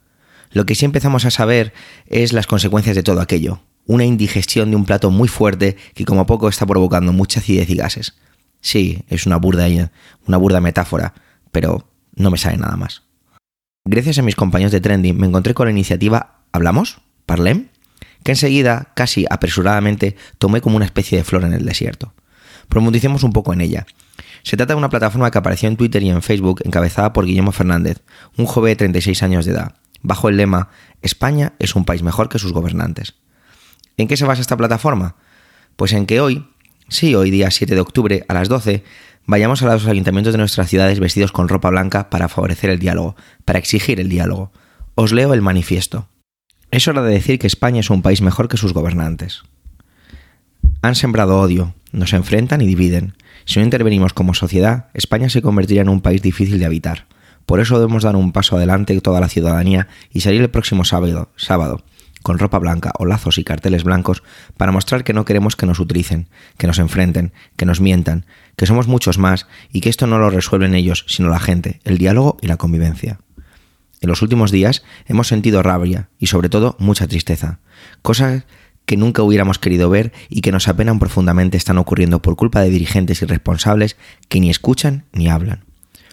Lo 0.51 0.65
que 0.65 0.75
sí 0.75 0.85
empezamos 0.85 1.25
a 1.25 1.31
saber 1.31 1.73
es 2.07 2.33
las 2.33 2.47
consecuencias 2.47 2.95
de 2.95 3.03
todo 3.03 3.21
aquello. 3.21 3.61
Una 3.85 4.05
indigestión 4.05 4.69
de 4.69 4.75
un 4.75 4.85
plato 4.85 5.11
muy 5.11 5.27
fuerte 5.27 5.77
que 5.93 6.05
como 6.05 6.25
poco 6.25 6.49
está 6.49 6.65
provocando 6.65 7.13
mucha 7.13 7.39
acidez 7.39 7.69
y 7.69 7.75
gases. 7.75 8.15
Sí, 8.61 9.03
es 9.07 9.25
una 9.25 9.37
burda, 9.37 9.67
una 10.27 10.37
burda 10.37 10.61
metáfora, 10.61 11.13
pero 11.51 11.87
no 12.15 12.29
me 12.29 12.37
sale 12.37 12.57
nada 12.57 12.77
más. 12.77 13.03
Gracias 13.85 14.19
a 14.19 14.21
mis 14.21 14.35
compañeros 14.35 14.71
de 14.71 14.81
Trending 14.81 15.17
me 15.17 15.27
encontré 15.27 15.53
con 15.53 15.65
la 15.65 15.71
iniciativa 15.71 16.41
¿Hablamos? 16.51 17.01
¿Parlem? 17.25 17.69
que 18.23 18.33
enseguida, 18.33 18.91
casi 18.93 19.25
apresuradamente, 19.29 20.15
tomé 20.37 20.61
como 20.61 20.75
una 20.75 20.85
especie 20.85 21.17
de 21.17 21.23
flor 21.23 21.43
en 21.43 21.53
el 21.53 21.65
desierto. 21.65 22.13
Profundicemos 22.67 23.23
un 23.23 23.33
poco 23.33 23.51
en 23.53 23.61
ella. 23.61 23.87
Se 24.43 24.57
trata 24.57 24.73
de 24.73 24.77
una 24.77 24.89
plataforma 24.89 25.31
que 25.31 25.37
apareció 25.39 25.67
en 25.67 25.75
Twitter 25.75 26.03
y 26.03 26.09
en 26.09 26.21
Facebook 26.21 26.61
encabezada 26.63 27.13
por 27.13 27.25
Guillermo 27.25 27.51
Fernández, 27.51 28.01
un 28.37 28.45
joven 28.45 28.71
de 28.71 28.75
36 28.75 29.23
años 29.23 29.45
de 29.45 29.53
edad, 29.53 29.75
bajo 30.01 30.29
el 30.29 30.37
lema 30.37 30.69
España 31.01 31.53
es 31.59 31.75
un 31.75 31.85
país 31.85 32.03
mejor 32.03 32.29
que 32.29 32.39
sus 32.39 32.53
gobernantes. 32.53 33.15
¿En 33.97 34.07
qué 34.07 34.17
se 34.17 34.25
basa 34.25 34.41
esta 34.41 34.57
plataforma? 34.57 35.15
Pues 35.75 35.93
en 35.93 36.05
que 36.05 36.21
hoy, 36.21 36.47
sí, 36.89 37.15
hoy 37.15 37.31
día 37.31 37.51
7 37.51 37.73
de 37.73 37.81
octubre 37.81 38.25
a 38.27 38.33
las 38.33 38.49
12, 38.49 38.83
vayamos 39.25 39.61
a 39.61 39.65
los 39.65 39.87
ayuntamientos 39.87 40.33
de 40.33 40.39
nuestras 40.39 40.69
ciudades 40.69 40.99
vestidos 40.99 41.31
con 41.31 41.49
ropa 41.49 41.69
blanca 41.69 42.09
para 42.09 42.29
favorecer 42.29 42.69
el 42.69 42.79
diálogo, 42.79 43.15
para 43.45 43.59
exigir 43.59 43.99
el 43.99 44.09
diálogo. 44.09 44.51
Os 44.95 45.11
leo 45.11 45.33
el 45.33 45.41
manifiesto. 45.41 46.07
Es 46.69 46.87
hora 46.87 47.01
de 47.01 47.13
decir 47.13 47.39
que 47.39 47.47
España 47.47 47.81
es 47.81 47.89
un 47.89 48.01
país 48.01 48.21
mejor 48.21 48.47
que 48.47 48.57
sus 48.57 48.73
gobernantes. 48.73 49.43
Han 50.81 50.95
sembrado 50.95 51.39
odio, 51.39 51.73
nos 51.91 52.13
enfrentan 52.13 52.61
y 52.61 52.67
dividen. 52.67 53.15
Si 53.45 53.59
no 53.59 53.65
intervenimos 53.65 54.13
como 54.13 54.33
sociedad, 54.33 54.89
España 54.93 55.29
se 55.29 55.41
convertirá 55.41 55.81
en 55.81 55.89
un 55.89 56.01
país 56.01 56.21
difícil 56.21 56.59
de 56.59 56.65
habitar. 56.65 57.07
Por 57.45 57.59
eso 57.59 57.79
debemos 57.79 58.03
dar 58.03 58.15
un 58.15 58.31
paso 58.31 58.55
adelante 58.55 58.99
toda 59.01 59.19
la 59.19 59.29
ciudadanía 59.29 59.87
y 60.11 60.21
salir 60.21 60.41
el 60.41 60.49
próximo 60.49 60.85
sábado, 60.85 61.29
sábado 61.35 61.83
con 62.21 62.39
ropa 62.39 62.59
blanca 62.59 62.93
o 62.97 63.05
lazos 63.05 63.37
y 63.37 63.43
carteles 63.43 63.83
blancos 63.83 64.23
para 64.57 64.71
mostrar 64.71 65.03
que 65.03 65.13
no 65.13 65.25
queremos 65.25 65.55
que 65.55 65.65
nos 65.65 65.79
utilicen, 65.79 66.27
que 66.57 66.67
nos 66.67 66.79
enfrenten, 66.79 67.33
que 67.55 67.65
nos 67.65 67.81
mientan, 67.81 68.25
que 68.55 68.65
somos 68.65 68.87
muchos 68.87 69.17
más 69.17 69.47
y 69.71 69.81
que 69.81 69.89
esto 69.89 70.07
no 70.07 70.19
lo 70.19 70.29
resuelven 70.29 70.75
ellos, 70.75 71.05
sino 71.07 71.29
la 71.29 71.39
gente, 71.39 71.79
el 71.83 71.97
diálogo 71.97 72.37
y 72.41 72.47
la 72.47 72.57
convivencia. 72.57 73.19
En 74.01 74.09
los 74.09 74.21
últimos 74.21 74.51
días 74.51 74.83
hemos 75.05 75.27
sentido 75.27 75.61
rabia 75.61 76.09
y 76.19 76.27
sobre 76.27 76.49
todo 76.49 76.75
mucha 76.79 77.07
tristeza, 77.07 77.59
cosas 78.01 78.45
que 78.85 78.97
nunca 78.97 79.21
hubiéramos 79.21 79.59
querido 79.59 79.89
ver 79.89 80.11
y 80.27 80.41
que 80.41 80.51
nos 80.51 80.67
apenan 80.67 80.99
profundamente 80.99 81.55
están 81.55 81.77
ocurriendo 81.77 82.21
por 82.21 82.35
culpa 82.35 82.61
de 82.61 82.69
dirigentes 82.69 83.21
irresponsables 83.21 83.95
que 84.27 84.39
ni 84.39 84.49
escuchan 84.49 85.05
ni 85.13 85.29
hablan. 85.29 85.70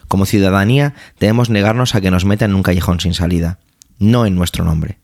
Como 0.09 0.25
ciudadanía 0.25 0.95
debemos 1.19 1.51
negarnos 1.51 1.93
a 1.93 2.01
que 2.01 2.09
nos 2.09 2.25
metan 2.25 2.49
en 2.49 2.55
un 2.55 2.63
callejón 2.63 2.99
sin 2.99 3.13
salida, 3.13 3.59
no 3.99 4.25
en 4.25 4.33
nuestro 4.33 4.65
nombre. 4.65 4.97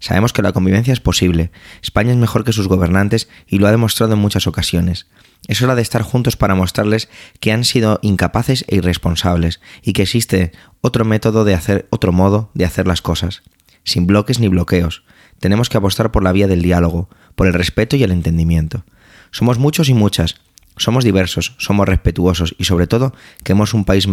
Sabemos 0.00 0.32
que 0.32 0.42
la 0.42 0.52
convivencia 0.52 0.92
es 0.92 0.98
posible, 0.98 1.52
España 1.80 2.10
es 2.10 2.16
mejor 2.16 2.42
que 2.42 2.52
sus 2.52 2.66
gobernantes 2.66 3.28
y 3.46 3.58
lo 3.58 3.68
ha 3.68 3.70
demostrado 3.70 4.14
en 4.14 4.18
muchas 4.18 4.48
ocasiones. 4.48 5.06
Es 5.46 5.62
hora 5.62 5.76
de 5.76 5.82
estar 5.82 6.02
juntos 6.02 6.36
para 6.36 6.56
mostrarles 6.56 7.08
que 7.38 7.52
han 7.52 7.64
sido 7.64 8.00
incapaces 8.02 8.64
e 8.66 8.76
irresponsables 8.76 9.60
y 9.80 9.92
que 9.92 10.02
existe 10.02 10.50
otro 10.80 11.04
método 11.04 11.44
de 11.44 11.54
hacer, 11.54 11.86
otro 11.90 12.10
modo 12.10 12.50
de 12.54 12.64
hacer 12.64 12.88
las 12.88 13.00
cosas, 13.00 13.42
sin 13.84 14.08
bloques 14.08 14.40
ni 14.40 14.48
bloqueos. 14.48 15.04
Tenemos 15.38 15.68
que 15.68 15.78
apostar 15.78 16.10
por 16.10 16.24
la 16.24 16.32
vía 16.32 16.48
del 16.48 16.62
diálogo, 16.62 17.08
por 17.36 17.46
el 17.46 17.54
respeto 17.54 17.94
y 17.94 18.02
el 18.02 18.10
entendimiento. 18.10 18.84
Somos 19.30 19.56
muchos 19.58 19.88
y 19.88 19.94
muchas, 19.94 20.34
somos 20.76 21.04
diversos, 21.04 21.54
somos 21.58 21.88
respetuosos 21.88 22.56
y 22.58 22.64
sobre 22.64 22.88
todo 22.88 23.14
queremos 23.44 23.72
un 23.72 23.84
país 23.84 24.08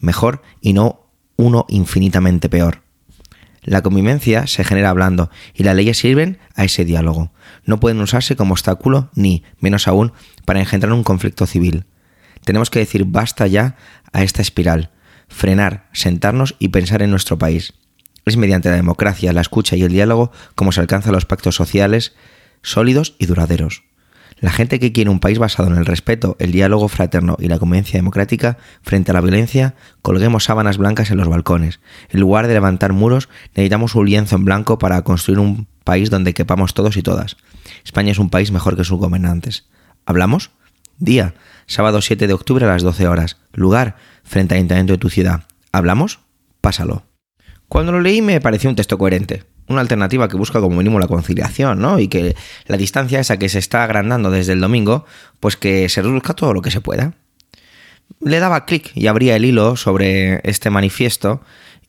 mejor 0.00 0.42
y 0.60 0.72
no 0.72 1.10
uno 1.36 1.66
infinitamente 1.68 2.48
peor. 2.48 2.82
La 3.62 3.82
convivencia 3.82 4.46
se 4.46 4.64
genera 4.64 4.90
hablando 4.90 5.30
y 5.54 5.64
las 5.64 5.76
leyes 5.76 5.98
sirven 5.98 6.38
a 6.54 6.64
ese 6.64 6.84
diálogo. 6.84 7.32
No 7.64 7.78
pueden 7.78 8.00
usarse 8.00 8.36
como 8.36 8.52
obstáculo 8.52 9.10
ni, 9.14 9.44
menos 9.58 9.86
aún, 9.86 10.12
para 10.44 10.60
engendrar 10.60 10.92
un 10.92 11.04
conflicto 11.04 11.46
civil. 11.46 11.84
Tenemos 12.44 12.70
que 12.70 12.78
decir 12.78 13.04
basta 13.04 13.46
ya 13.46 13.76
a 14.12 14.22
esta 14.22 14.40
espiral, 14.40 14.90
frenar, 15.28 15.88
sentarnos 15.92 16.56
y 16.58 16.68
pensar 16.68 17.02
en 17.02 17.10
nuestro 17.10 17.38
país. 17.38 17.74
Es 18.24 18.36
mediante 18.36 18.70
la 18.70 18.76
democracia, 18.76 19.32
la 19.32 19.42
escucha 19.42 19.76
y 19.76 19.82
el 19.82 19.92
diálogo 19.92 20.32
como 20.54 20.72
se 20.72 20.80
alcanzan 20.80 21.12
los 21.12 21.26
pactos 21.26 21.54
sociales 21.54 22.14
sólidos 22.62 23.14
y 23.18 23.26
duraderos. 23.26 23.84
La 24.40 24.50
gente 24.50 24.80
que 24.80 24.90
quiere 24.90 25.10
un 25.10 25.20
país 25.20 25.38
basado 25.38 25.68
en 25.68 25.76
el 25.76 25.84
respeto, 25.84 26.36
el 26.38 26.50
diálogo 26.50 26.88
fraterno 26.88 27.36
y 27.38 27.48
la 27.48 27.58
convivencia 27.58 27.98
democrática 27.98 28.56
frente 28.80 29.10
a 29.10 29.14
la 29.14 29.20
violencia, 29.20 29.74
colguemos 30.00 30.44
sábanas 30.44 30.78
blancas 30.78 31.10
en 31.10 31.18
los 31.18 31.28
balcones. 31.28 31.80
En 32.08 32.20
lugar 32.20 32.46
de 32.46 32.54
levantar 32.54 32.94
muros, 32.94 33.28
necesitamos 33.54 33.94
un 33.94 34.06
lienzo 34.06 34.36
en 34.36 34.46
blanco 34.46 34.78
para 34.78 35.02
construir 35.02 35.40
un 35.40 35.66
país 35.84 36.08
donde 36.08 36.32
quepamos 36.32 36.72
todos 36.72 36.96
y 36.96 37.02
todas. 37.02 37.36
España 37.84 38.12
es 38.12 38.18
un 38.18 38.30
país 38.30 38.50
mejor 38.50 38.78
que 38.78 38.84
sus 38.84 38.98
gobernantes. 38.98 39.68
¿Hablamos? 40.06 40.52
Día, 40.96 41.34
sábado 41.66 42.00
7 42.00 42.26
de 42.26 42.32
octubre 42.32 42.64
a 42.64 42.68
las 42.68 42.82
12 42.82 43.08
horas. 43.08 43.36
Lugar, 43.52 43.96
frente 44.24 44.54
al 44.54 44.58
ayuntamiento 44.58 44.94
de 44.94 44.98
tu 44.98 45.10
ciudad. 45.10 45.44
¿Hablamos? 45.70 46.20
Pásalo. 46.62 47.02
Cuando 47.68 47.92
lo 47.92 48.00
leí 48.00 48.22
me 48.22 48.40
pareció 48.40 48.70
un 48.70 48.76
texto 48.76 48.96
coherente 48.96 49.44
una 49.70 49.80
alternativa 49.80 50.28
que 50.28 50.36
busca 50.36 50.60
como 50.60 50.76
mínimo 50.76 50.98
la 50.98 51.08
conciliación, 51.08 51.80
¿no? 51.80 51.98
Y 51.98 52.08
que 52.08 52.36
la 52.66 52.76
distancia 52.76 53.20
esa 53.20 53.38
que 53.38 53.48
se 53.48 53.58
está 53.58 53.84
agrandando 53.84 54.30
desde 54.30 54.52
el 54.52 54.60
domingo, 54.60 55.04
pues 55.38 55.56
que 55.56 55.88
se 55.88 56.02
reduzca 56.02 56.34
todo 56.34 56.52
lo 56.52 56.62
que 56.62 56.70
se 56.70 56.80
pueda. 56.80 57.14
Le 58.20 58.40
daba 58.40 58.66
clic 58.66 58.90
y 58.94 59.06
abría 59.06 59.36
el 59.36 59.44
hilo 59.44 59.76
sobre 59.76 60.40
este 60.48 60.70
manifiesto 60.70 61.40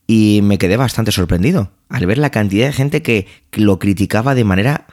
y 0.07 0.41
me 0.43 0.57
quedé 0.57 0.77
bastante 0.77 1.11
sorprendido 1.11 1.71
al 1.89 2.05
ver 2.05 2.17
la 2.17 2.29
cantidad 2.29 2.67
de 2.67 2.73
gente 2.73 3.01
que 3.01 3.27
lo 3.53 3.79
criticaba 3.79 4.35
de 4.35 4.43
manera, 4.43 4.85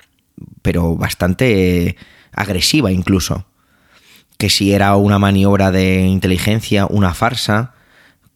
pero 0.62 0.96
bastante 0.96 1.96
agresiva 2.32 2.90
incluso. 2.90 3.46
Que 4.38 4.50
si 4.50 4.72
era 4.72 4.96
una 4.96 5.18
maniobra 5.18 5.70
de 5.70 6.00
inteligencia, 6.06 6.86
una 6.86 7.12
farsa, 7.12 7.74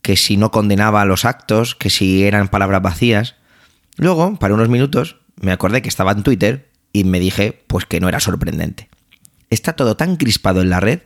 que 0.03 0.17
si 0.17 0.37
no 0.37 0.51
condenaba 0.51 1.05
los 1.05 1.25
actos, 1.25 1.75
que 1.77 1.89
si 1.89 2.25
eran 2.25 2.49
palabras 2.49 2.83
vacías. 2.83 3.37
Luego, 3.97 4.37
para 4.37 4.55
unos 4.55 4.69
minutos, 4.69 5.17
me 5.41 5.53
acordé 5.53 5.83
que 5.83 5.89
estaba 5.89 6.13
en 6.13 6.23
Twitter 6.23 6.71
y 6.93 7.05
me 7.05 7.21
dije, 7.21 7.65
pues 7.67 7.85
que 7.85 8.01
no 8.01 8.09
era 8.09 8.21
sorprendente. 8.21 8.89
Está 9.51 9.75
todo 9.75 9.97
tan 9.97 10.17
crispado 10.17 10.63
en 10.63 10.71
la 10.71 10.81
red, 10.81 11.01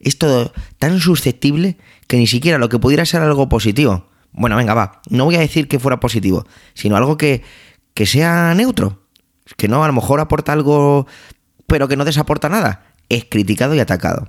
es 0.00 0.18
todo 0.18 0.52
tan 0.78 1.00
susceptible 1.00 1.78
que 2.06 2.16
ni 2.16 2.26
siquiera 2.26 2.58
lo 2.58 2.68
que 2.68 2.78
pudiera 2.78 3.04
ser 3.04 3.22
algo 3.22 3.48
positivo. 3.48 4.08
Bueno, 4.32 4.56
venga, 4.56 4.74
va, 4.74 5.00
no 5.10 5.24
voy 5.24 5.36
a 5.36 5.40
decir 5.40 5.68
que 5.68 5.78
fuera 5.78 6.00
positivo, 6.00 6.46
sino 6.74 6.96
algo 6.96 7.16
que, 7.16 7.42
que 7.94 8.06
sea 8.06 8.54
neutro, 8.54 9.02
que 9.56 9.68
no 9.68 9.82
a 9.82 9.86
lo 9.86 9.92
mejor 9.92 10.20
aporta 10.20 10.52
algo, 10.52 11.06
pero 11.66 11.88
que 11.88 11.96
no 11.96 12.04
desaporta 12.04 12.48
nada, 12.48 12.92
es 13.08 13.24
criticado 13.28 13.74
y 13.74 13.80
atacado. 13.80 14.28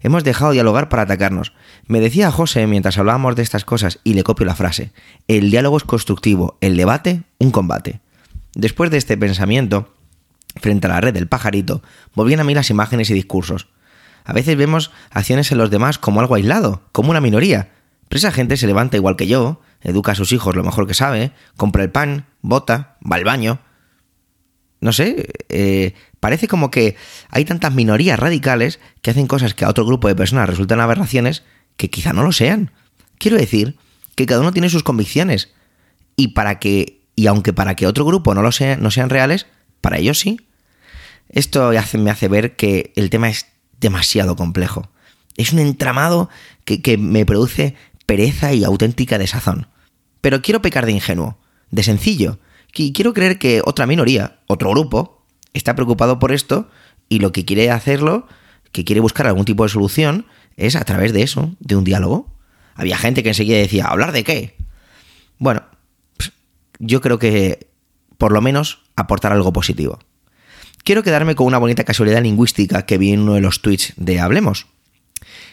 Hemos 0.00 0.24
dejado 0.24 0.50
de 0.50 0.56
dialogar 0.56 0.88
para 0.88 1.02
atacarnos. 1.02 1.52
Me 1.86 2.00
decía 2.00 2.30
José 2.30 2.66
mientras 2.66 2.98
hablábamos 2.98 3.36
de 3.36 3.42
estas 3.42 3.64
cosas, 3.64 3.98
y 4.04 4.14
le 4.14 4.22
copio 4.22 4.46
la 4.46 4.54
frase, 4.54 4.92
el 5.26 5.50
diálogo 5.50 5.76
es 5.76 5.84
constructivo, 5.84 6.56
el 6.60 6.76
debate, 6.76 7.22
un 7.38 7.50
combate. 7.50 8.00
Después 8.54 8.90
de 8.90 8.98
este 8.98 9.16
pensamiento, 9.16 9.94
frente 10.56 10.86
a 10.86 10.90
la 10.90 11.00
red 11.00 11.14
del 11.14 11.28
pajarito, 11.28 11.82
volvían 12.14 12.40
a 12.40 12.44
mí 12.44 12.54
las 12.54 12.70
imágenes 12.70 13.10
y 13.10 13.14
discursos. 13.14 13.68
A 14.24 14.32
veces 14.32 14.56
vemos 14.56 14.90
acciones 15.10 15.50
en 15.52 15.58
los 15.58 15.70
demás 15.70 15.98
como 15.98 16.20
algo 16.20 16.34
aislado, 16.34 16.82
como 16.92 17.10
una 17.10 17.20
minoría. 17.20 17.70
Pero 18.08 18.18
esa 18.18 18.32
gente 18.32 18.56
se 18.56 18.66
levanta 18.66 18.96
igual 18.96 19.16
que 19.16 19.26
yo, 19.26 19.60
educa 19.82 20.12
a 20.12 20.14
sus 20.14 20.32
hijos 20.32 20.56
lo 20.56 20.64
mejor 20.64 20.86
que 20.86 20.94
sabe, 20.94 21.32
compra 21.56 21.82
el 21.82 21.90
pan, 21.90 22.26
vota, 22.40 22.96
va 23.10 23.16
al 23.16 23.24
baño. 23.24 23.60
No 24.80 24.92
sé, 24.92 25.28
eh, 25.48 25.94
Parece 26.20 26.48
como 26.48 26.70
que 26.70 26.96
hay 27.30 27.44
tantas 27.44 27.74
minorías 27.74 28.18
radicales 28.18 28.80
que 29.02 29.10
hacen 29.10 29.26
cosas 29.26 29.54
que 29.54 29.64
a 29.64 29.68
otro 29.68 29.86
grupo 29.86 30.08
de 30.08 30.16
personas 30.16 30.48
resultan 30.48 30.80
aberraciones 30.80 31.44
que 31.76 31.90
quizá 31.90 32.12
no 32.12 32.22
lo 32.22 32.32
sean. 32.32 32.72
Quiero 33.18 33.36
decir 33.36 33.76
que 34.14 34.26
cada 34.26 34.40
uno 34.40 34.52
tiene 34.52 34.68
sus 34.68 34.82
convicciones 34.82 35.52
y 36.16 36.28
para 36.28 36.58
que 36.58 36.98
y 37.18 37.26
aunque 37.26 37.52
para 37.52 37.74
que 37.74 37.88
otro 37.88 38.04
grupo 38.04 38.32
no 38.32 38.42
lo 38.42 38.52
sea, 38.52 38.76
no 38.76 38.92
sean 38.92 39.10
reales, 39.10 39.46
para 39.80 39.98
ellos 39.98 40.20
sí. 40.20 40.40
Esto 41.28 41.72
me 41.94 42.10
hace 42.10 42.28
ver 42.28 42.54
que 42.54 42.92
el 42.94 43.10
tema 43.10 43.28
es 43.28 43.46
demasiado 43.80 44.36
complejo. 44.36 44.88
Es 45.36 45.52
un 45.52 45.58
entramado 45.58 46.28
que, 46.64 46.80
que 46.80 46.96
me 46.96 47.26
produce 47.26 47.74
pereza 48.06 48.52
y 48.52 48.62
auténtica 48.62 49.18
desazón. 49.18 49.66
Pero 50.20 50.42
quiero 50.42 50.62
pecar 50.62 50.86
de 50.86 50.92
ingenuo, 50.92 51.38
de 51.72 51.82
sencillo. 51.82 52.38
Quiero 52.72 53.12
creer 53.12 53.38
que 53.40 53.62
otra 53.64 53.86
minoría, 53.86 54.38
otro 54.46 54.70
grupo, 54.70 55.17
está 55.54 55.74
preocupado 55.74 56.18
por 56.18 56.32
esto 56.32 56.68
y 57.08 57.20
lo 57.20 57.32
que 57.32 57.44
quiere 57.44 57.70
hacerlo, 57.70 58.26
que 58.72 58.84
quiere 58.84 59.00
buscar 59.00 59.26
algún 59.26 59.44
tipo 59.44 59.62
de 59.62 59.68
solución, 59.68 60.26
es 60.56 60.76
a 60.76 60.84
través 60.84 61.12
de 61.12 61.22
eso, 61.22 61.54
de 61.60 61.76
un 61.76 61.84
diálogo. 61.84 62.34
Había 62.74 62.98
gente 62.98 63.22
que 63.22 63.30
enseguida 63.30 63.58
decía, 63.58 63.86
¿hablar 63.86 64.12
de 64.12 64.24
qué? 64.24 64.56
Bueno, 65.38 65.62
pues, 66.16 66.32
yo 66.78 67.00
creo 67.00 67.18
que 67.18 67.68
por 68.18 68.32
lo 68.32 68.40
menos 68.40 68.82
aportar 68.96 69.32
algo 69.32 69.52
positivo. 69.52 70.00
Quiero 70.84 71.02
quedarme 71.02 71.34
con 71.34 71.46
una 71.46 71.58
bonita 71.58 71.84
casualidad 71.84 72.22
lingüística 72.22 72.86
que 72.86 72.98
vi 72.98 73.12
en 73.12 73.20
uno 73.20 73.34
de 73.34 73.40
los 73.40 73.62
tweets 73.62 73.94
de 73.96 74.20
Hablemos, 74.20 74.66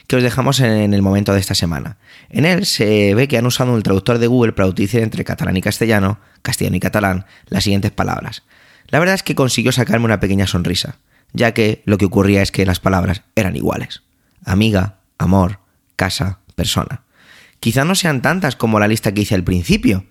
que 0.07 0.15
os 0.15 0.23
dejamos 0.23 0.59
en 0.59 0.93
el 0.93 1.01
momento 1.01 1.33
de 1.33 1.39
esta 1.39 1.55
semana. 1.55 1.97
En 2.29 2.45
él 2.45 2.65
se 2.65 3.13
ve 3.15 3.27
que 3.27 3.37
han 3.37 3.45
usado 3.45 3.75
el 3.75 3.83
traductor 3.83 4.17
de 4.17 4.27
Google 4.27 4.53
para 4.53 4.67
utilizar 4.67 5.01
entre 5.01 5.23
catalán 5.23 5.57
y 5.57 5.61
castellano, 5.61 6.19
castellano 6.41 6.77
y 6.77 6.79
catalán, 6.79 7.25
las 7.47 7.63
siguientes 7.63 7.91
palabras. 7.91 8.43
La 8.87 8.99
verdad 8.99 9.15
es 9.15 9.23
que 9.23 9.35
consiguió 9.35 9.71
sacarme 9.71 10.05
una 10.05 10.19
pequeña 10.19 10.47
sonrisa, 10.47 10.97
ya 11.33 11.53
que 11.53 11.81
lo 11.85 11.97
que 11.97 12.05
ocurría 12.05 12.41
es 12.41 12.51
que 12.51 12.65
las 12.65 12.79
palabras 12.79 13.23
eran 13.35 13.55
iguales. 13.55 14.03
Amiga, 14.43 14.99
amor, 15.17 15.59
casa, 15.95 16.39
persona. 16.55 17.03
Quizá 17.59 17.83
no 17.83 17.95
sean 17.95 18.21
tantas 18.21 18.55
como 18.55 18.79
la 18.79 18.87
lista 18.87 19.13
que 19.13 19.21
hice 19.21 19.35
al 19.35 19.43
principio, 19.43 20.05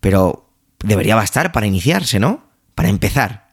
pero 0.00 0.50
debería 0.78 1.16
bastar 1.16 1.52
para 1.52 1.66
iniciarse, 1.66 2.18
¿no? 2.18 2.48
Para 2.74 2.88
empezar. 2.88 3.48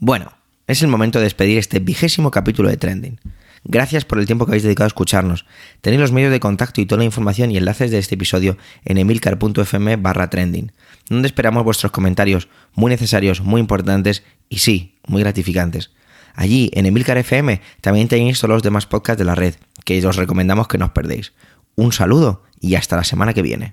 Bueno, 0.00 0.32
es 0.66 0.82
el 0.82 0.88
momento 0.88 1.18
de 1.18 1.24
despedir 1.24 1.58
este 1.58 1.78
vigésimo 1.78 2.30
capítulo 2.30 2.68
de 2.68 2.76
Trending. 2.76 3.20
Gracias 3.64 4.04
por 4.04 4.18
el 4.18 4.26
tiempo 4.26 4.44
que 4.44 4.52
habéis 4.52 4.62
dedicado 4.62 4.84
a 4.84 4.88
escucharnos. 4.88 5.46
Tenéis 5.80 6.00
los 6.00 6.12
medios 6.12 6.30
de 6.30 6.40
contacto 6.40 6.80
y 6.80 6.86
toda 6.86 6.98
la 6.98 7.04
información 7.04 7.50
y 7.50 7.56
enlaces 7.56 7.90
de 7.90 7.98
este 7.98 8.14
episodio 8.14 8.58
en 8.84 8.98
emilcar.fm 8.98 9.96
barra 9.96 10.28
trending, 10.28 10.72
donde 11.08 11.28
esperamos 11.28 11.64
vuestros 11.64 11.90
comentarios 11.90 12.48
muy 12.74 12.90
necesarios, 12.90 13.40
muy 13.40 13.60
importantes 13.60 14.22
y 14.50 14.58
sí, 14.58 14.98
muy 15.06 15.22
gratificantes. 15.22 15.90
Allí, 16.34 16.70
en 16.74 16.86
Emilcar 16.86 17.16
FM, 17.16 17.60
también 17.80 18.08
tenéis 18.08 18.40
todos 18.40 18.50
los 18.50 18.62
demás 18.62 18.86
podcasts 18.86 19.18
de 19.18 19.24
la 19.24 19.34
red, 19.34 19.54
que 19.84 20.04
os 20.04 20.16
recomendamos 20.16 20.68
que 20.68 20.78
no 20.78 20.86
os 20.86 20.92
perdéis. 20.92 21.32
Un 21.76 21.92
saludo 21.92 22.42
y 22.60 22.74
hasta 22.74 22.96
la 22.96 23.04
semana 23.04 23.32
que 23.34 23.42
viene. 23.42 23.72